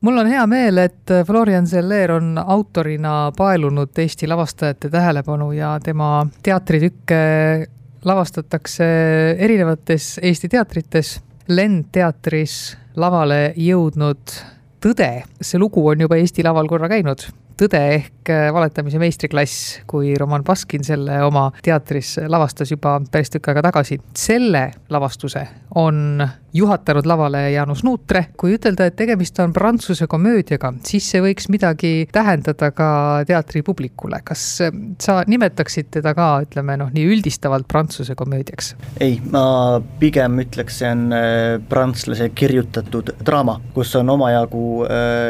[0.04, 6.26] mul on hea meel, et Florian Zeller on autorina paelunud Eesti lavastajate tähelepanu ja tema
[6.43, 7.22] teatritükke
[8.06, 8.86] lavastatakse
[9.39, 11.19] erinevates Eesti teatrites.
[11.48, 14.36] Lend teatris lavale jõudnud
[14.84, 15.08] Tõde,
[15.39, 17.22] see lugu on juba Eesti laval korra käinud
[17.60, 23.52] Tõde ehk äh, valetamise meistriklass, kui Roman Baskin selle oma teatris lavastas juba päris tükk
[23.52, 24.00] aega tagasi.
[24.18, 28.26] selle lavastuse on juhatanud lavale Jaanus Nuutre.
[28.38, 32.89] kui ütelda, et tegemist on prantsuse komöödiaga, siis see võiks midagi tähendada ka
[33.28, 34.22] teatripublikule.
[34.24, 38.76] kas äh, sa nimetaksid teda ka, ütleme noh, nii üldistavalt prantsuse komöödiaks?
[39.02, 44.63] ei, ma pigem ütleks, see on äh, prantslase kirjutatud draama, kus on omajagu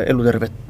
[0.07, 0.63] elutervet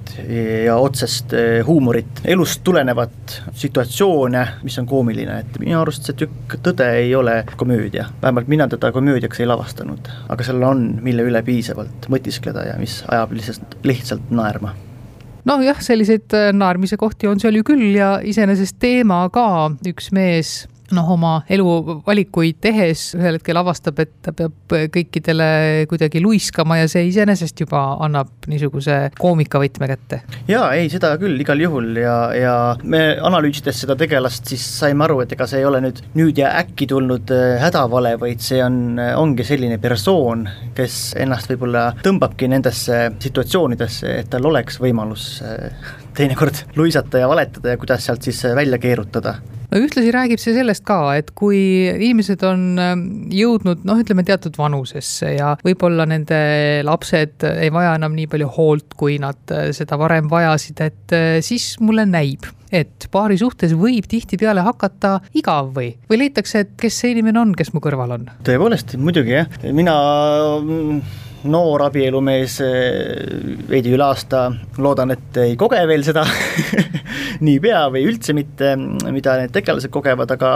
[0.66, 6.58] ja otsest eh, huumorit, elust tulenevat situatsioone, mis on koomiline, et minu arust see tükk
[6.64, 11.44] Tõde ei ole komöödia, vähemalt mina teda komöödiaks ei lavastanud, aga seal on, mille üle
[11.46, 14.74] piisavalt mõtiskleda ja mis ajab lihtsalt, lihtsalt naerma.
[15.48, 19.48] Nojah, selliseid äh, naermise kohti on seal ju küll ja iseenesest teema ka,
[19.90, 25.48] üks mees noh, oma eluvalikuid tehes ühel hetkel avastab, et ta peab kõikidele
[25.90, 30.22] kuidagi luiskama ja see iseenesest juba annab niisuguse koomikavõtme kätte.
[30.50, 35.22] jaa, ei, seda küll igal juhul ja, ja me analüüsides seda tegelast siis saime aru,
[35.24, 39.00] et ega see ei ole nüüd nüüd ja äkki tulnud äh, hädavale, vaid see on,
[39.00, 40.46] äh, ongi selline persoon,
[40.78, 47.74] kes ennast võib-olla tõmbabki nendesse situatsioonidesse, et tal oleks võimalus äh, teinekord luisata ja valetada
[47.74, 49.38] ja kuidas sealt siis välja keerutada
[49.72, 51.60] no ühtlasi räägib see sellest ka, et kui
[51.92, 56.40] inimesed on ähm, jõudnud noh, ütleme teatud vanusesse ja võib-olla nende
[56.86, 61.40] lapsed ei vaja enam nii palju hoolt, kui nad äh, seda varem vajasid, et äh,
[61.46, 67.04] siis mulle näib, et paari suhtes võib tihtipeale hakata igav või, või leitakse, et kes
[67.04, 68.32] see inimene on, kes mu kõrval on?
[68.48, 69.96] tõepoolest, muidugi jah, mina
[70.60, 74.46] mm, noor abielumees eh, veidi üle aasta,
[74.82, 76.24] loodan, et ei koge veel seda
[77.46, 78.74] niipea või üldse mitte,
[79.12, 80.54] mida need tegelased kogevad, aga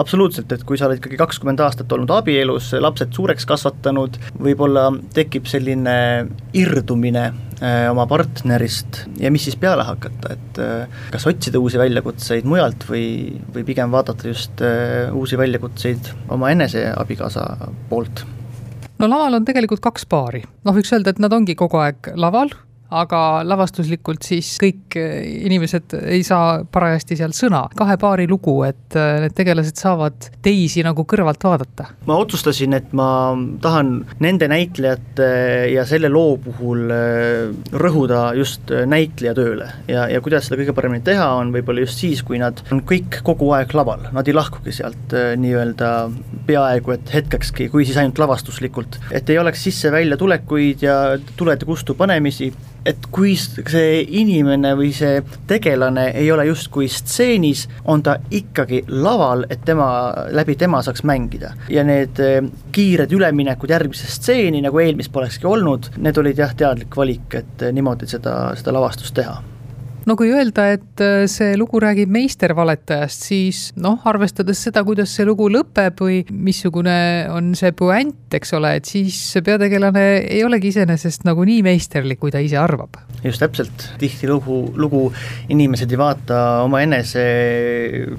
[0.00, 5.48] absoluutselt, et kui sa oled ikkagi kakskümmend aastat olnud abielus, lapsed suureks kasvatanud, võib-olla tekib
[5.50, 5.96] selline
[6.56, 7.26] irdumine
[7.60, 12.88] eh, oma partnerist ja mis siis peale hakata, et eh, kas otsida uusi väljakutseid mujalt
[12.88, 13.06] või,
[13.52, 14.62] või pigem vaadata just
[15.12, 17.44] uusi väljakutseid oma enese abikaasa
[17.90, 18.24] poolt
[18.98, 22.52] no laval on tegelikult kaks paari, noh, võiks öelda, et nad ongi kogu aeg laval
[22.92, 27.64] aga lavastuslikult siis kõik eh, inimesed ei saa parajasti seal sõna.
[27.76, 31.88] kahe paari lugu, et eh, need tegelased saavad teisi nagu kõrvalt vaadata.
[32.06, 33.08] ma otsustasin, et ma
[33.62, 35.30] tahan nende näitlejate
[35.72, 41.04] ja selle loo puhul eh, rõhuda just näitleja tööle ja, ja kuidas seda kõige paremini
[41.06, 44.74] teha, on võib-olla just siis, kui nad on kõik kogu aeg laval, nad ei lahkugi
[44.74, 45.92] sealt nii-öelda
[46.46, 50.98] peaaegu et hetkekski, kui siis ainult lavastuslikult, et ei oleks sisse-välja tulekuid ja
[51.38, 52.50] tulede kustu panemisi
[52.86, 59.46] et kui see inimene või see tegelane ei ole justkui stseenis, on ta ikkagi laval,
[59.50, 59.88] et tema,
[60.34, 61.52] läbi tema saaks mängida.
[61.68, 62.42] ja need eh,
[62.72, 68.06] kiired üleminekud järgmisse stseeni, nagu eelmist polekski olnud, need olid jah, teadlik valik, et niimoodi
[68.10, 69.40] seda, seda lavastust teha
[70.06, 75.26] no kui öelda, et äh, see lugu räägib meistervaletajast, siis noh, arvestades seda, kuidas see
[75.28, 76.96] lugu lõpeb või missugune
[77.32, 82.34] on see puänt, eks ole, et siis peategelane ei olegi iseenesest nagu nii meisterlik, kui
[82.34, 82.98] ta ise arvab.
[83.22, 85.04] just täpselt, tihtilugu, lugu
[85.52, 87.22] inimesed ei vaata omaenese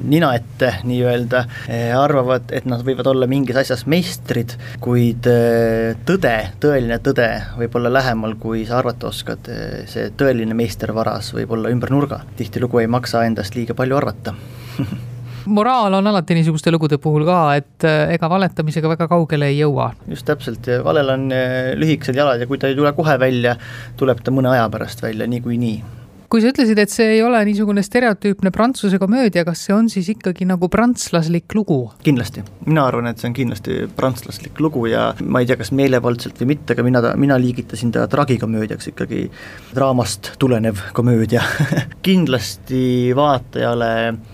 [0.07, 6.35] nina ette nii-öelda, eh, arvavad, et nad võivad olla mingis asjas meistrid, kuid eh, tõde,
[6.63, 9.51] tõeline tõde võib olla lähemal, kui sa arvata oskad,
[9.91, 14.35] see tõeline meistervaras võib olla ümber nurga, tihtilugu ei maksa endast liiga palju arvata.
[15.45, 19.89] Moraal on alati niisuguste lugude puhul ka, et eh, ega valetamisega väga kaugele ei jõua.
[20.07, 23.57] just täpselt, valel on eh, lühikesed jalad ja kui ta ei tule kohe välja,
[23.99, 25.75] tuleb ta mõne aja pärast välja niikuinii.
[25.81, 26.02] nii
[26.33, 30.07] kui sa ütlesid, et see ei ole niisugune stereotüüpne prantsuse komöödia, kas see on siis
[30.15, 31.91] ikkagi nagu prantslaslik lugu?
[32.01, 36.41] kindlasti, mina arvan, et see on kindlasti prantslaslik lugu ja ma ei tea, kas meelevaldselt
[36.41, 39.27] või mitte, aga mina mina liigitasin ta tragikomöödiaks ikkagi,
[39.75, 41.43] draamast tulenev komöödia.
[42.07, 43.91] Kindlasti vaatajale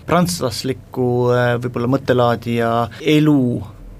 [0.08, 1.10] prantslaslikku
[1.66, 2.72] võib-olla mõttelaadi ja
[3.12, 3.42] elu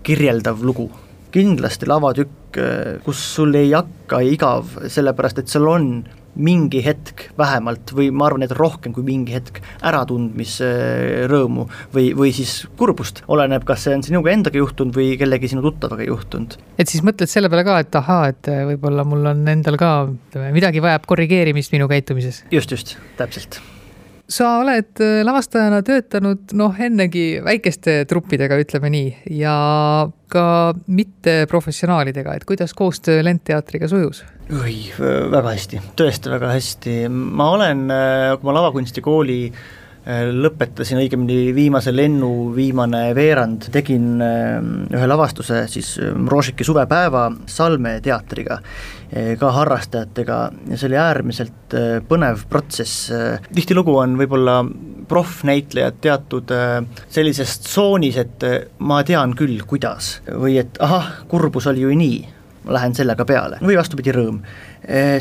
[0.09, 0.89] kirjeldav lugu.
[1.37, 2.63] Kindlasti lavatükk,
[3.05, 5.93] kus sul ei hakka igav, sellepärast et seal on
[6.35, 12.61] mingi hetk vähemalt või ma arvan, et rohkem kui mingi hetk äratundmisrõõmu või, või siis
[12.79, 16.57] kurbust, oleneb, kas see on sinuga endaga juhtunud või kellegi sinu tuttavaga juhtunud.
[16.79, 20.55] et siis mõtled selle peale ka, et ahaa, et võib-olla mul on endal ka, ütleme,
[20.57, 22.45] midagi vajab korrigeerimist minu käitumises?
[22.55, 23.61] just, just, täpselt
[24.31, 29.55] sa oled lavastajana töötanud noh, ennegi väikeste truppidega, ütleme nii, ja
[30.31, 30.45] ka
[30.87, 34.23] mitteprofessionaalidega, et kuidas koostöö Lendteatriga sujus?
[34.51, 39.69] oi, väga hästi, tõesti väga hästi, ma olen, kui ma lavakunstikooli äh,
[40.07, 44.57] lõpetasin õigemini viimase lennu viimane veerand, tegin äh,
[44.97, 48.61] ühe lavastuse siis äh, Mrožiki suvepäeva Salme teatriga,
[49.11, 50.37] ka harrastajatega.
[50.71, 51.75] Ja see oli äärmiselt
[52.07, 53.09] põnev protsess,
[53.51, 54.61] tihtilugu on võib-olla
[55.11, 56.53] proffnäitlejad teatud
[57.11, 58.47] sellises tsoonis, et
[58.79, 62.21] ma tean küll, kuidas, või et ahah, kurbus oli ju nii
[62.65, 63.59] ma lähen sellega peale.
[63.65, 64.43] Või vastupidi, rõõm.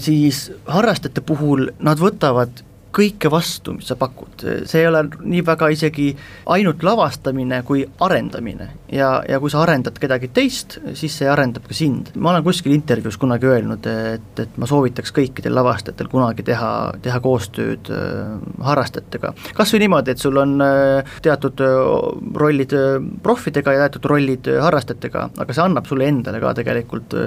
[0.04, 2.62] Siis harrastajate puhul nad võtavad
[2.96, 6.08] kõike vastu, mis sa pakud, see ei ole nii väga isegi
[6.50, 8.70] ainult lavastamine kui arendamine.
[8.92, 12.12] ja, ja kui sa arendad kedagi teist, siis see arendab ka sind.
[12.16, 16.72] ma olen kuskil intervjuus kunagi öelnud, et, et ma soovitaks kõikidel lavastajatel kunagi teha,
[17.06, 18.34] teha koostööd äh,
[18.66, 19.34] harrastajatega.
[19.58, 21.78] kas või niimoodi, et sul on äh, teatud äh,
[22.42, 22.74] rollid
[23.24, 27.18] proffidega ja teatud rollid harrastajatega, aga see annab sulle endale ka tegelikult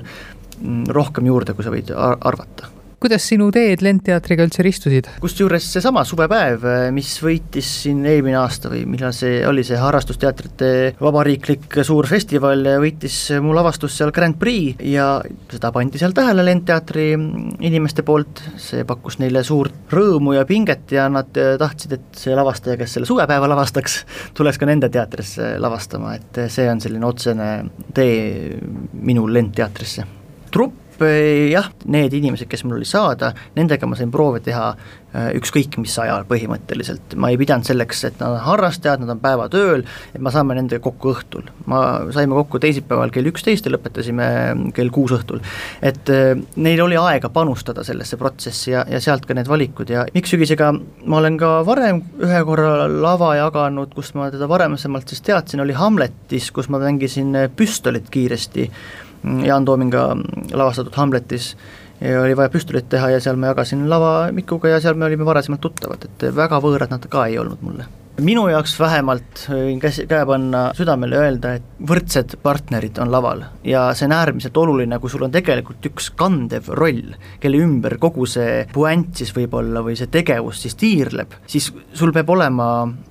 [0.95, 5.09] rohkem juurde, kui sa võid arvata kuidas sinu teed Lendteatriga üldse ristusid?
[5.23, 10.69] kusjuures seesama suvepäev, mis võitis siin eelmine aasta või millal see oli, see harrastusteatrite
[11.03, 15.07] vabariiklik suur festival, võitis mu lavastus seal Grand Prix ja
[15.51, 17.09] seda pandi seal tähele Lendteatri
[17.67, 22.79] inimeste poolt, see pakkus neile suurt rõõmu ja pinget ja nad tahtsid, et see lavastaja,
[22.79, 24.03] kes selle suvepäeva lavastaks,
[24.39, 27.51] tuleks ka nende teatrisse lavastama, et see on selline otsene
[27.97, 28.61] tee
[28.93, 30.07] minul Lendteatrisse.
[30.53, 35.79] trupp jah, need inimesed, kes mul oli saada, nendega ma sain proove teha äh, ükskõik
[35.83, 40.23] mis ajal põhimõtteliselt, ma ei pidanud selleks, et nad on harrastajad, nad on päevatööl, et
[40.23, 41.49] me saame nendega kokku õhtul.
[41.71, 41.83] ma,
[42.15, 44.29] saime kokku teisipäeval kell üksteist ja lõpetasime
[44.77, 45.43] kell kuus õhtul.
[45.83, 50.07] et äh, neil oli aega panustada sellesse protsessi ja, ja sealt ka need valikud ja
[50.15, 55.63] Mikksügisega ma olen ka varem ühe korra lava jaganud, kus ma teda varasemalt siis teadsin,
[55.65, 58.71] oli Hamletis, kus ma mängisin püstolit kiiresti
[59.23, 60.09] Jaan Toominga
[60.53, 61.53] lavastatud Hamletis
[62.01, 65.27] ja oli vaja püstolit teha ja seal ma jagasin lava Mikuga ja seal me olime
[65.27, 67.87] varasemalt tuttavad, et väga võõrad nad ka ei olnud mulle
[68.21, 73.45] minu jaoks vähemalt võin käsi, käe panna südamele ja öelda, et võrdsed partnerid on laval.
[73.65, 78.27] Ja see on äärmiselt oluline, kui sul on tegelikult üks kandev roll, kelle ümber kogu
[78.29, 82.67] see puänt siis võib-olla või see tegevus siis tiirleb, siis sul peab olema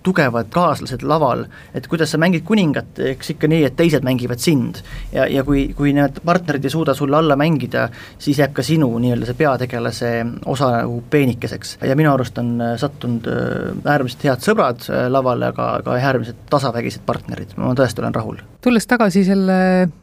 [0.06, 4.84] tugevad kaaslased laval, et kuidas sa mängid kuningat, eks ikka nii, et teised mängivad sind.
[5.12, 7.88] ja, ja kui, kui need partnerid ei suuda sulle alla mängida,
[8.22, 10.14] siis jääb ka sinu nii-öelda see peategelase
[10.45, 11.78] osa nagu peenikeseks.
[11.89, 17.06] Ja minu arust on sattunud äh, äärmiselt head sõbrad, Äh, lavale, aga, aga äärmiselt tasavägised
[17.06, 18.39] partnerid, ma tõesti olen rahul.
[18.62, 19.58] tulles tagasi selle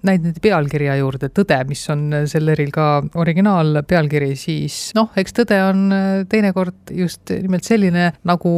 [0.07, 2.87] näidete pealkirja juurde, Tõde, mis on Selleril ka
[3.21, 8.55] originaalpealkiri, siis noh, eks tõde on äh, teinekord just nimelt selline, nagu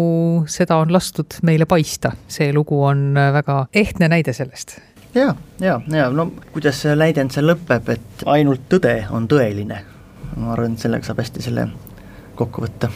[0.51, 2.14] seda on lastud meile paista.
[2.28, 4.78] see lugu on äh, väga ehtne näide sellest
[5.14, 9.83] ja, ja, ja no kuidas see näidend seal lõpeb, et ainult tõde on tõeline.
[10.37, 11.66] ma arvan, et sellega saab hästi selle
[12.39, 12.91] kokku võtta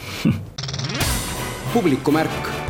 [1.73, 2.64] publikumärk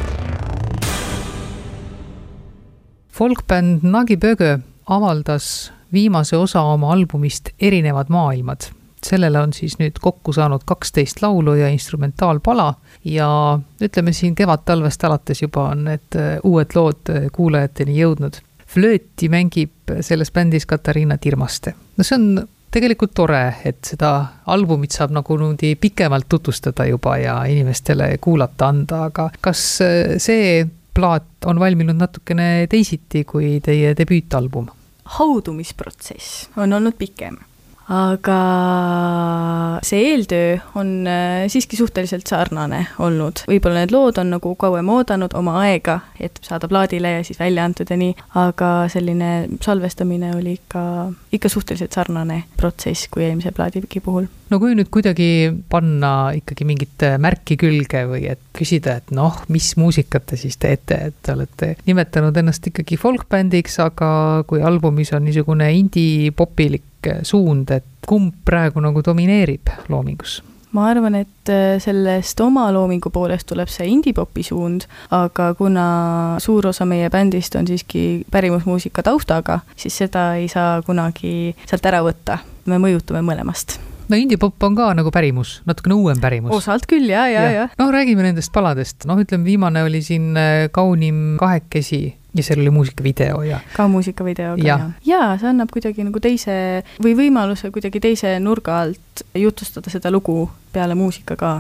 [3.16, 8.62] folkbänd Nagi Bögö avaldas viimase osa oma albumist Erinevad maailmad.
[9.06, 12.74] sellele on siis nüüd kokku saanud kaksteist laulu ja instrumentaalpala
[13.06, 18.42] ja ütleme siin kevad-talvest alates juba on need äh, uued lood äh, kuulajateni jõudnud.
[18.68, 21.76] flööti mängib selles bändis Katariina Tirmaste.
[21.98, 27.44] no see on tegelikult tore, et seda albumit saab nagu niimoodi pikemalt tutvustada juba ja
[27.46, 34.72] inimestele kuulata anda, aga kas äh, see plaat on valminud natukene teisiti kui teie debüütalbum?
[35.18, 37.38] haudumisprotsess on olnud pikem
[37.86, 43.44] aga see eeltöö on äh, siiski suhteliselt sarnane olnud.
[43.50, 47.66] võib-olla need lood on nagu kauem oodanud oma aega, et saada plaadile ja siis välja
[47.66, 49.30] antud ja nii, aga selline
[49.62, 50.82] salvestamine oli ikka,
[51.38, 54.26] ikka suhteliselt sarnane protsess kui eelmise plaadigi puhul.
[54.50, 55.30] no kui nüüd kuidagi
[55.70, 60.98] panna ikkagi mingit märki külge või et küsida, et noh, mis muusikat te siis teete,
[61.12, 64.10] et te olete nimetanud ennast ikkagi folkbändiks, aga
[64.50, 66.90] kui albumis on niisugune indie-popilik
[67.24, 70.42] suund, et kumb praegu nagu domineerib loomingus?
[70.76, 74.84] ma arvan, et äh, sellest oma loomingu poolest tuleb see indie-popi suund,
[75.16, 75.86] aga kuna
[76.44, 82.04] suur osa meie bändist on siiski pärimusmuusika taustaga, siis seda ei saa kunagi sealt ära
[82.06, 82.42] võtta.
[82.66, 83.78] me mõjutame mõlemast
[84.10, 86.54] no indie-pop on ka nagu pärimus, natukene uuem pärimus.
[86.54, 87.66] osalt küll ja, ja, ja, ja..
[87.80, 92.04] no räägime nendest paladest, noh, ütleme viimane oli siin äh, Kaunim kahekesi
[92.36, 93.60] ja seal oli muusikavideo ja.
[93.74, 96.56] ka muusikavideoga ja, ja., jaa, see annab kuidagi nagu teise
[97.04, 101.54] või võimaluse kuidagi teise nurga alt jutustada seda lugu peale muusika ka.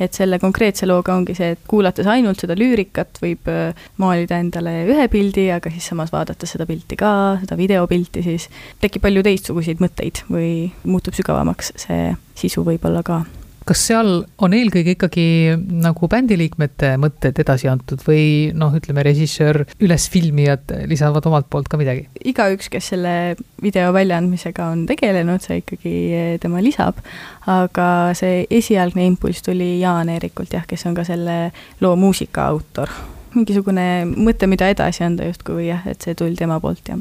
[0.00, 4.86] et selle konkreetse looga ongi see, et kuulates ainult seda lüürikat, võib äh, maalida endale
[4.88, 7.10] ühe pildi, aga siis samas vaadates seda pilti ka,
[7.42, 8.48] seda videopilti, siis
[8.80, 13.20] tekib palju teistsuguseid mõtteid või muutub sügavamaks see sisu võib-olla ka
[13.70, 14.08] kas seal
[14.42, 15.24] on eelkõige ikkagi
[15.78, 22.08] nagu bändiliikmete mõtted edasi antud või noh, ütleme režissöör, ülesfilmijad lisavad omalt poolt ka midagi?
[22.32, 23.14] igaüks, kes selle
[23.62, 25.94] video väljaandmisega on tegelenud, see ikkagi
[26.42, 26.98] tema lisab,
[27.50, 27.86] aga
[28.18, 31.38] see esialgne impulss tuli Jaan Eerikult jah, kes on ka selle
[31.80, 32.90] loo muusika autor.
[33.36, 36.98] mingisugune mõte, mida edasi anda justkui jah, et see tuli tema poolt jah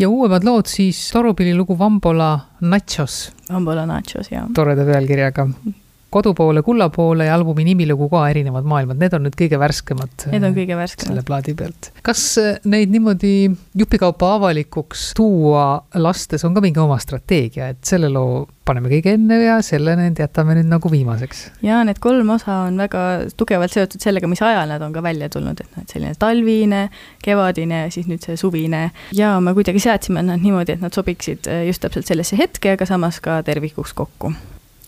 [0.00, 3.30] ja uuemad lood siis Torupilli lugu Vambola Nachos.
[3.52, 4.48] Vambola Nachos, jah.
[4.56, 5.48] toreda pealkirjaga
[6.10, 10.26] kodu poole, kulla poole ja albumi nimilugu ka Erinevad maailmad, need on nüüd kõige värskemad.
[10.32, 11.12] Need on kõige värskemad.
[11.12, 11.90] selle plaadi pealt.
[12.06, 18.10] kas äh, neid niimoodi jupikaupa avalikuks tuua lastes on ka mingi oma strateegia, et selle
[18.12, 21.46] loo paneme kõige enne ja selle nüüd jätame nüüd nagu viimaseks?
[21.66, 23.06] jaa, need kolm osa on väga
[23.38, 26.84] tugevalt seotud sellega, mis ajal nad on ka välja tulnud, et noh, et selline talvine,
[27.24, 28.88] kevadine ja siis nüüd see suvine.
[29.16, 32.88] ja me kuidagi seadsime nad niimoodi, et nad sobiksid äh, just täpselt sellesse hetke, aga
[32.88, 34.34] samas ka tervikuks kokku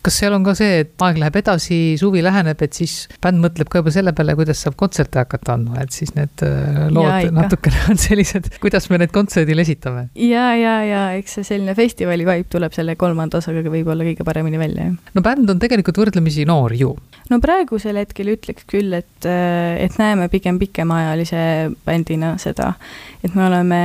[0.03, 3.70] kas seal on ka see, et aeg läheb edasi, suvi läheneb, et siis bänd mõtleb
[3.70, 7.84] ka juba selle peale, kuidas saab kontserte hakata andma, et siis need äh, lood natukene
[7.92, 10.09] on sellised, kuidas me need kontserdil esitame?
[10.18, 14.61] ja, ja, ja eks see selline festivali vibe tuleb selle kolmanda osaga võib-olla kõige paremini
[14.61, 15.14] välja, jah.
[15.14, 16.92] no bänd on tegelikult võrdlemisi noor ju.
[17.30, 21.42] no praegusel hetkel ütleks küll, et, äh, et näeme pigem pikemaajalise
[21.86, 22.74] bändina seda,
[23.22, 23.82] et me oleme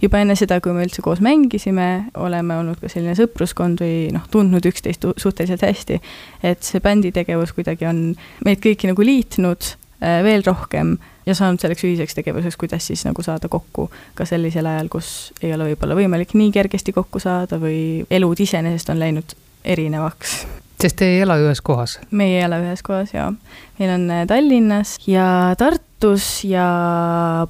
[0.00, 1.88] juba enne seda, kui me üldse koos mängisime,
[2.20, 6.00] oleme olnud ka selline sõpruskond või noh, tundnud üksteist suhteliselt hästi.
[6.42, 8.02] et see bändi tegevus kuidagi on
[8.46, 10.96] meid kõiki nagu liitnud äh, veel rohkem
[11.26, 15.52] ja saanud selleks ühiseks tegevuseks, kuidas siis nagu saada kokku ka sellisel ajal, kus ei
[15.54, 20.40] ole võib-olla võimalik nii kergesti kokku saada või elud iseenesest on läinud erinevaks
[20.80, 21.98] sest te ei ela ühes kohas?
[22.10, 23.30] me ei ela ühes kohas jaa.
[23.78, 26.66] meil on äh, Tallinnas ja Tartus ja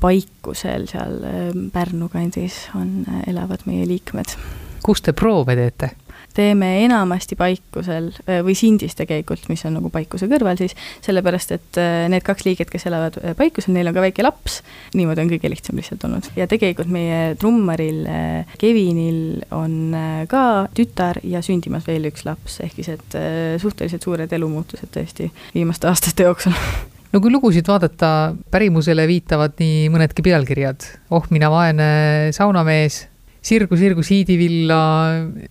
[0.00, 4.36] Paikusel seal äh, Pärnu kandis on, äh, elavad meie liikmed.
[4.82, 5.92] kus te proove teete?
[6.40, 11.80] Teeme enamasti Paikusel äh, või Sindis tegelikult, mis on nagu Paikuse kõrval siis, sellepärast et
[11.80, 14.60] äh, need kaks liiget, kes elavad äh, Paikusel, neil on ka väike laps,
[14.96, 16.30] niimoodi on kõige lihtsam lihtsalt olnud.
[16.38, 18.06] ja tegelikult meie trummaril
[18.60, 19.94] Kevinil on
[20.30, 20.44] ka
[20.76, 23.18] tütar ja sündimas veel üks laps, ehk siis et
[23.60, 26.56] suhteliselt suured elumuutused tõesti viimaste aastate jooksul
[27.12, 30.86] no kui lugusid vaadata, pärimusele viitavad nii mõnedki pealkirjad.
[31.10, 31.90] oh, mina vaene
[32.36, 33.04] saunamees
[33.42, 34.80] sirgu, sirgu siidivilla,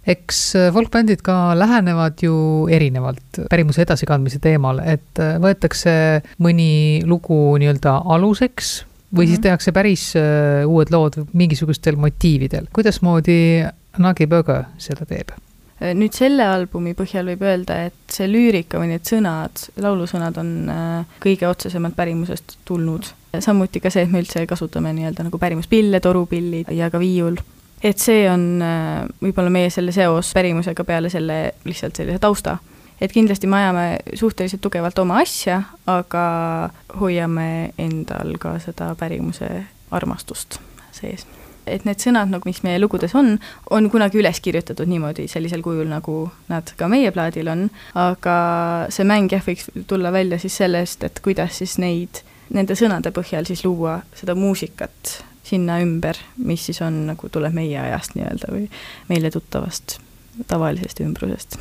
[0.07, 0.41] eks
[0.75, 5.95] folkbändid ka lähenevad ju erinevalt pärimuse edasikandmise teemal, et võetakse
[6.43, 8.79] mõni lugu nii-öelda aluseks
[9.09, 9.27] või mm -hmm.
[9.27, 9.43] siis mhm.
[9.43, 12.65] tehakse päris äh, uued lood mingisugustel motiividel.
[12.73, 13.65] kuidasmoodi
[13.97, 15.31] Nagi Böge seda teeb?
[15.79, 21.05] nüüd selle albumi põhjal võib öelda, et see lüürika või need sõnad, laulusõnad on äh,
[21.23, 23.05] kõige otsesemalt pärimusest tulnud.
[23.39, 27.39] samuti ka see, et me üldse kasutame nii-öelda nagu pärimuspille, torupillid ja ka viiul
[27.83, 32.57] et see on äh, võib-olla meie selle seos pärimusega peale selle lihtsalt sellise tausta.
[33.01, 36.23] et kindlasti me ajame suhteliselt tugevalt oma asja, aga
[36.99, 39.49] hoiame endal ka seda pärimuse
[39.91, 40.59] armastust
[40.91, 41.25] sees.
[41.69, 43.37] et need sõnad nagu, mis meie lugudes on,
[43.69, 48.35] on kunagi üles kirjutatud niimoodi, sellisel kujul, nagu nad ka meie plaadil on, aga
[48.89, 53.47] see mäng jah, võiks tulla välja siis sellest, et kuidas siis neid, nende sõnade põhjal
[53.47, 55.19] siis luua seda muusikat
[55.49, 58.67] sinna ümber, mis siis on nagu, tuleb meie ajast nii-öelda või
[59.09, 59.99] meile tuttavast
[60.47, 61.57] tavalisest ümbrusest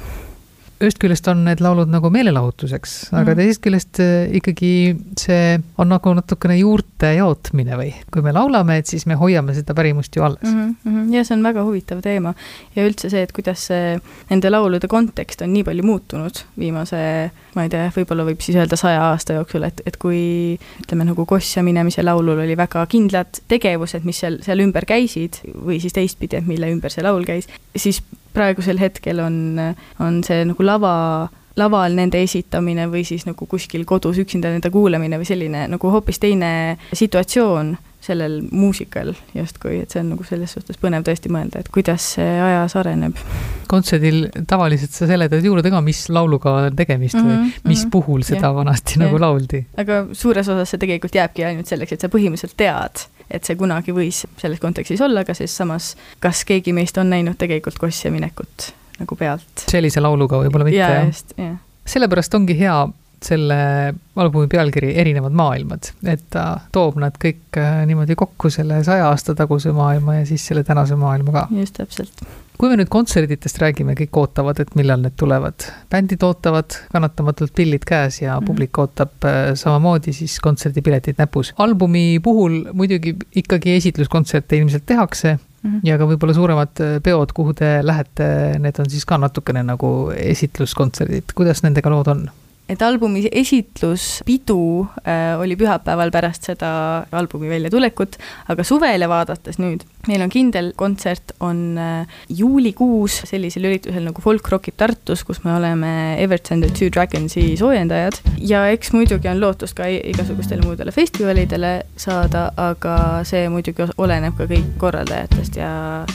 [0.79, 3.39] ühest küljest on need laulud nagu meelelahutuseks, aga mm.
[3.41, 4.71] teisest küljest äh, ikkagi
[5.19, 9.75] see on nagu natukene juurte jaotmine või kui me laulame, et siis me hoiame seda
[9.79, 10.77] pärimust ju alles mm.
[10.85, 11.09] -hmm.
[11.15, 12.35] ja see on väga huvitav teema
[12.77, 13.97] ja üldse see, et kuidas see,
[14.31, 17.03] nende laulude kontekst on nii palju muutunud viimase,
[17.55, 21.27] ma ei tea, võib-olla võib siis öelda saja aasta jooksul, et, et kui ütleme nagu
[21.27, 26.39] Kossa minemise laulul oli väga kindlad tegevused, mis seal, seal ümber käisid või siis teistpidi,
[26.39, 28.03] et mille ümber see laul käis, siis
[28.39, 29.59] praegusel hetkel on,
[30.05, 30.95] on see nagu lava,
[31.59, 36.23] laval nende esitamine või siis nagu kuskil kodus üksinda nende kuulamine või selline nagu hoopis
[36.23, 36.51] teine
[36.93, 37.77] situatsioon
[38.09, 42.39] sellel muusikal justkui, et see on nagu selles suhtes põnev tõesti mõelda, et kuidas see
[42.41, 43.19] ajas areneb.
[43.69, 47.83] kontserdil tavaliselt sa seletad juurde ka, mis lauluga on tegemist mm -hmm, või mhm, mis
[47.83, 47.91] mm -hmm.
[47.91, 49.05] puhul seda yeah, vanasti yeah.
[49.05, 49.65] nagu lauldi?
[49.77, 53.95] aga suures osas see tegelikult jääbki ainult selleks, et sa põhimõtteliselt tead et see kunagi
[53.97, 58.71] võis selles kontekstis olla, aga siis samas, kas keegi meist on näinud tegelikult kosja minekut
[58.99, 59.67] nagu pealt?
[59.69, 61.59] sellise lauluga võib-olla mitte, just, jah.
[61.89, 62.79] sellepärast ongi hea
[63.25, 69.09] selle albumi pealkiri Erinevad maailmad, et ta toob nad kõik äh, niimoodi kokku, selle saja
[69.13, 71.49] aasta taguse maailma ja siis selle tänase maailma ka.
[71.51, 72.27] just täpselt
[72.59, 75.67] kui me nüüd kontserditest räägime, kõik ootavad, et millal need tulevad.
[75.91, 78.47] bändid ootavad kannatamatult pillid käes ja mm -hmm.
[78.47, 81.55] publik ootab äh, samamoodi siis kontserdipiletid näpus.
[81.59, 85.81] albumi puhul muidugi ikkagi esitluskontserte ilmselt tehakse -hmm.
[85.85, 90.11] ja ka võib-olla suuremad äh, peod, kuhu te lähete, need on siis ka natukene nagu
[90.17, 92.29] esitluskontserdid, kuidas nendega lood on?
[92.69, 94.61] Et albumi esitluspidu
[95.01, 96.71] äh, oli pühapäeval pärast seda
[97.17, 98.19] albumi väljatulekut,
[98.53, 104.51] aga suvele vaadates nüüd, meil on kindel kontsert, on äh, juulikuus sellisel üritusel nagu Folk
[104.53, 109.77] Rockib Tartus, kus me oleme Everton the Two Dragonsi soojendajad ja eks muidugi on lootust
[109.79, 112.99] ka igasugustele muudele festivalidele saada, aga
[113.29, 115.71] see muidugi oleneb ka kõik korraldajatest ja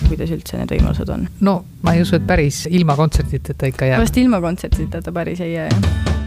[0.06, 1.28] kuidas üldse need võimalused on.
[1.42, 4.06] no ma ei usu, et päris ilma kontsertideta ikka jääb.
[4.06, 6.23] vast ilma kontsertideta ta päris ei jää, jah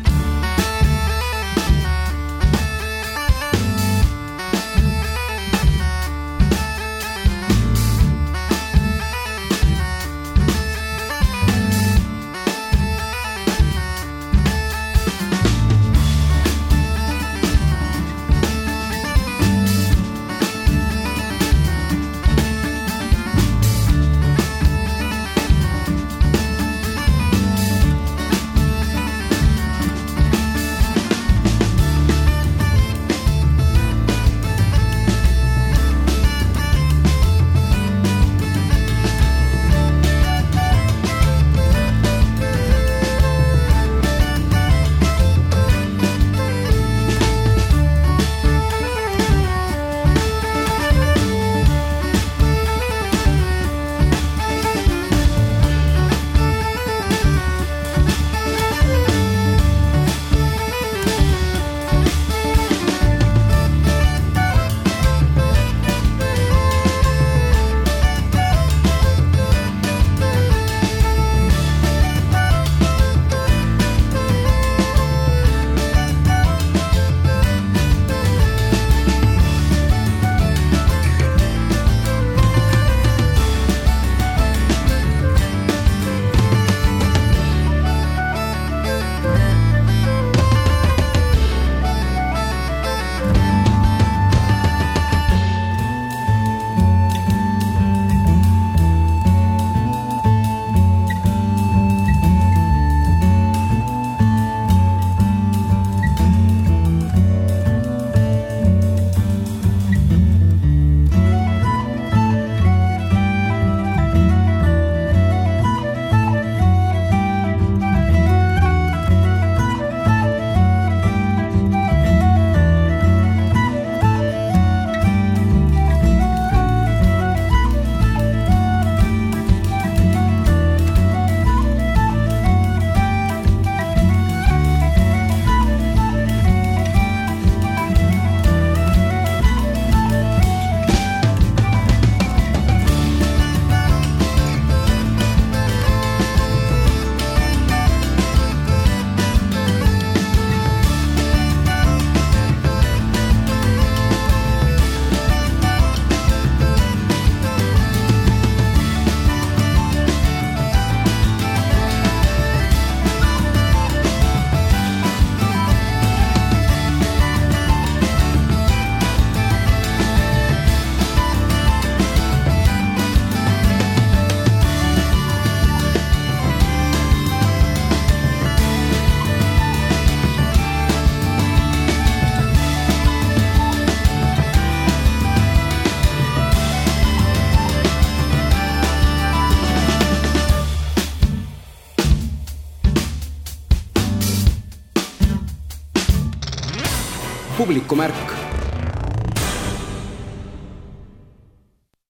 [197.66, 198.35] publikumärk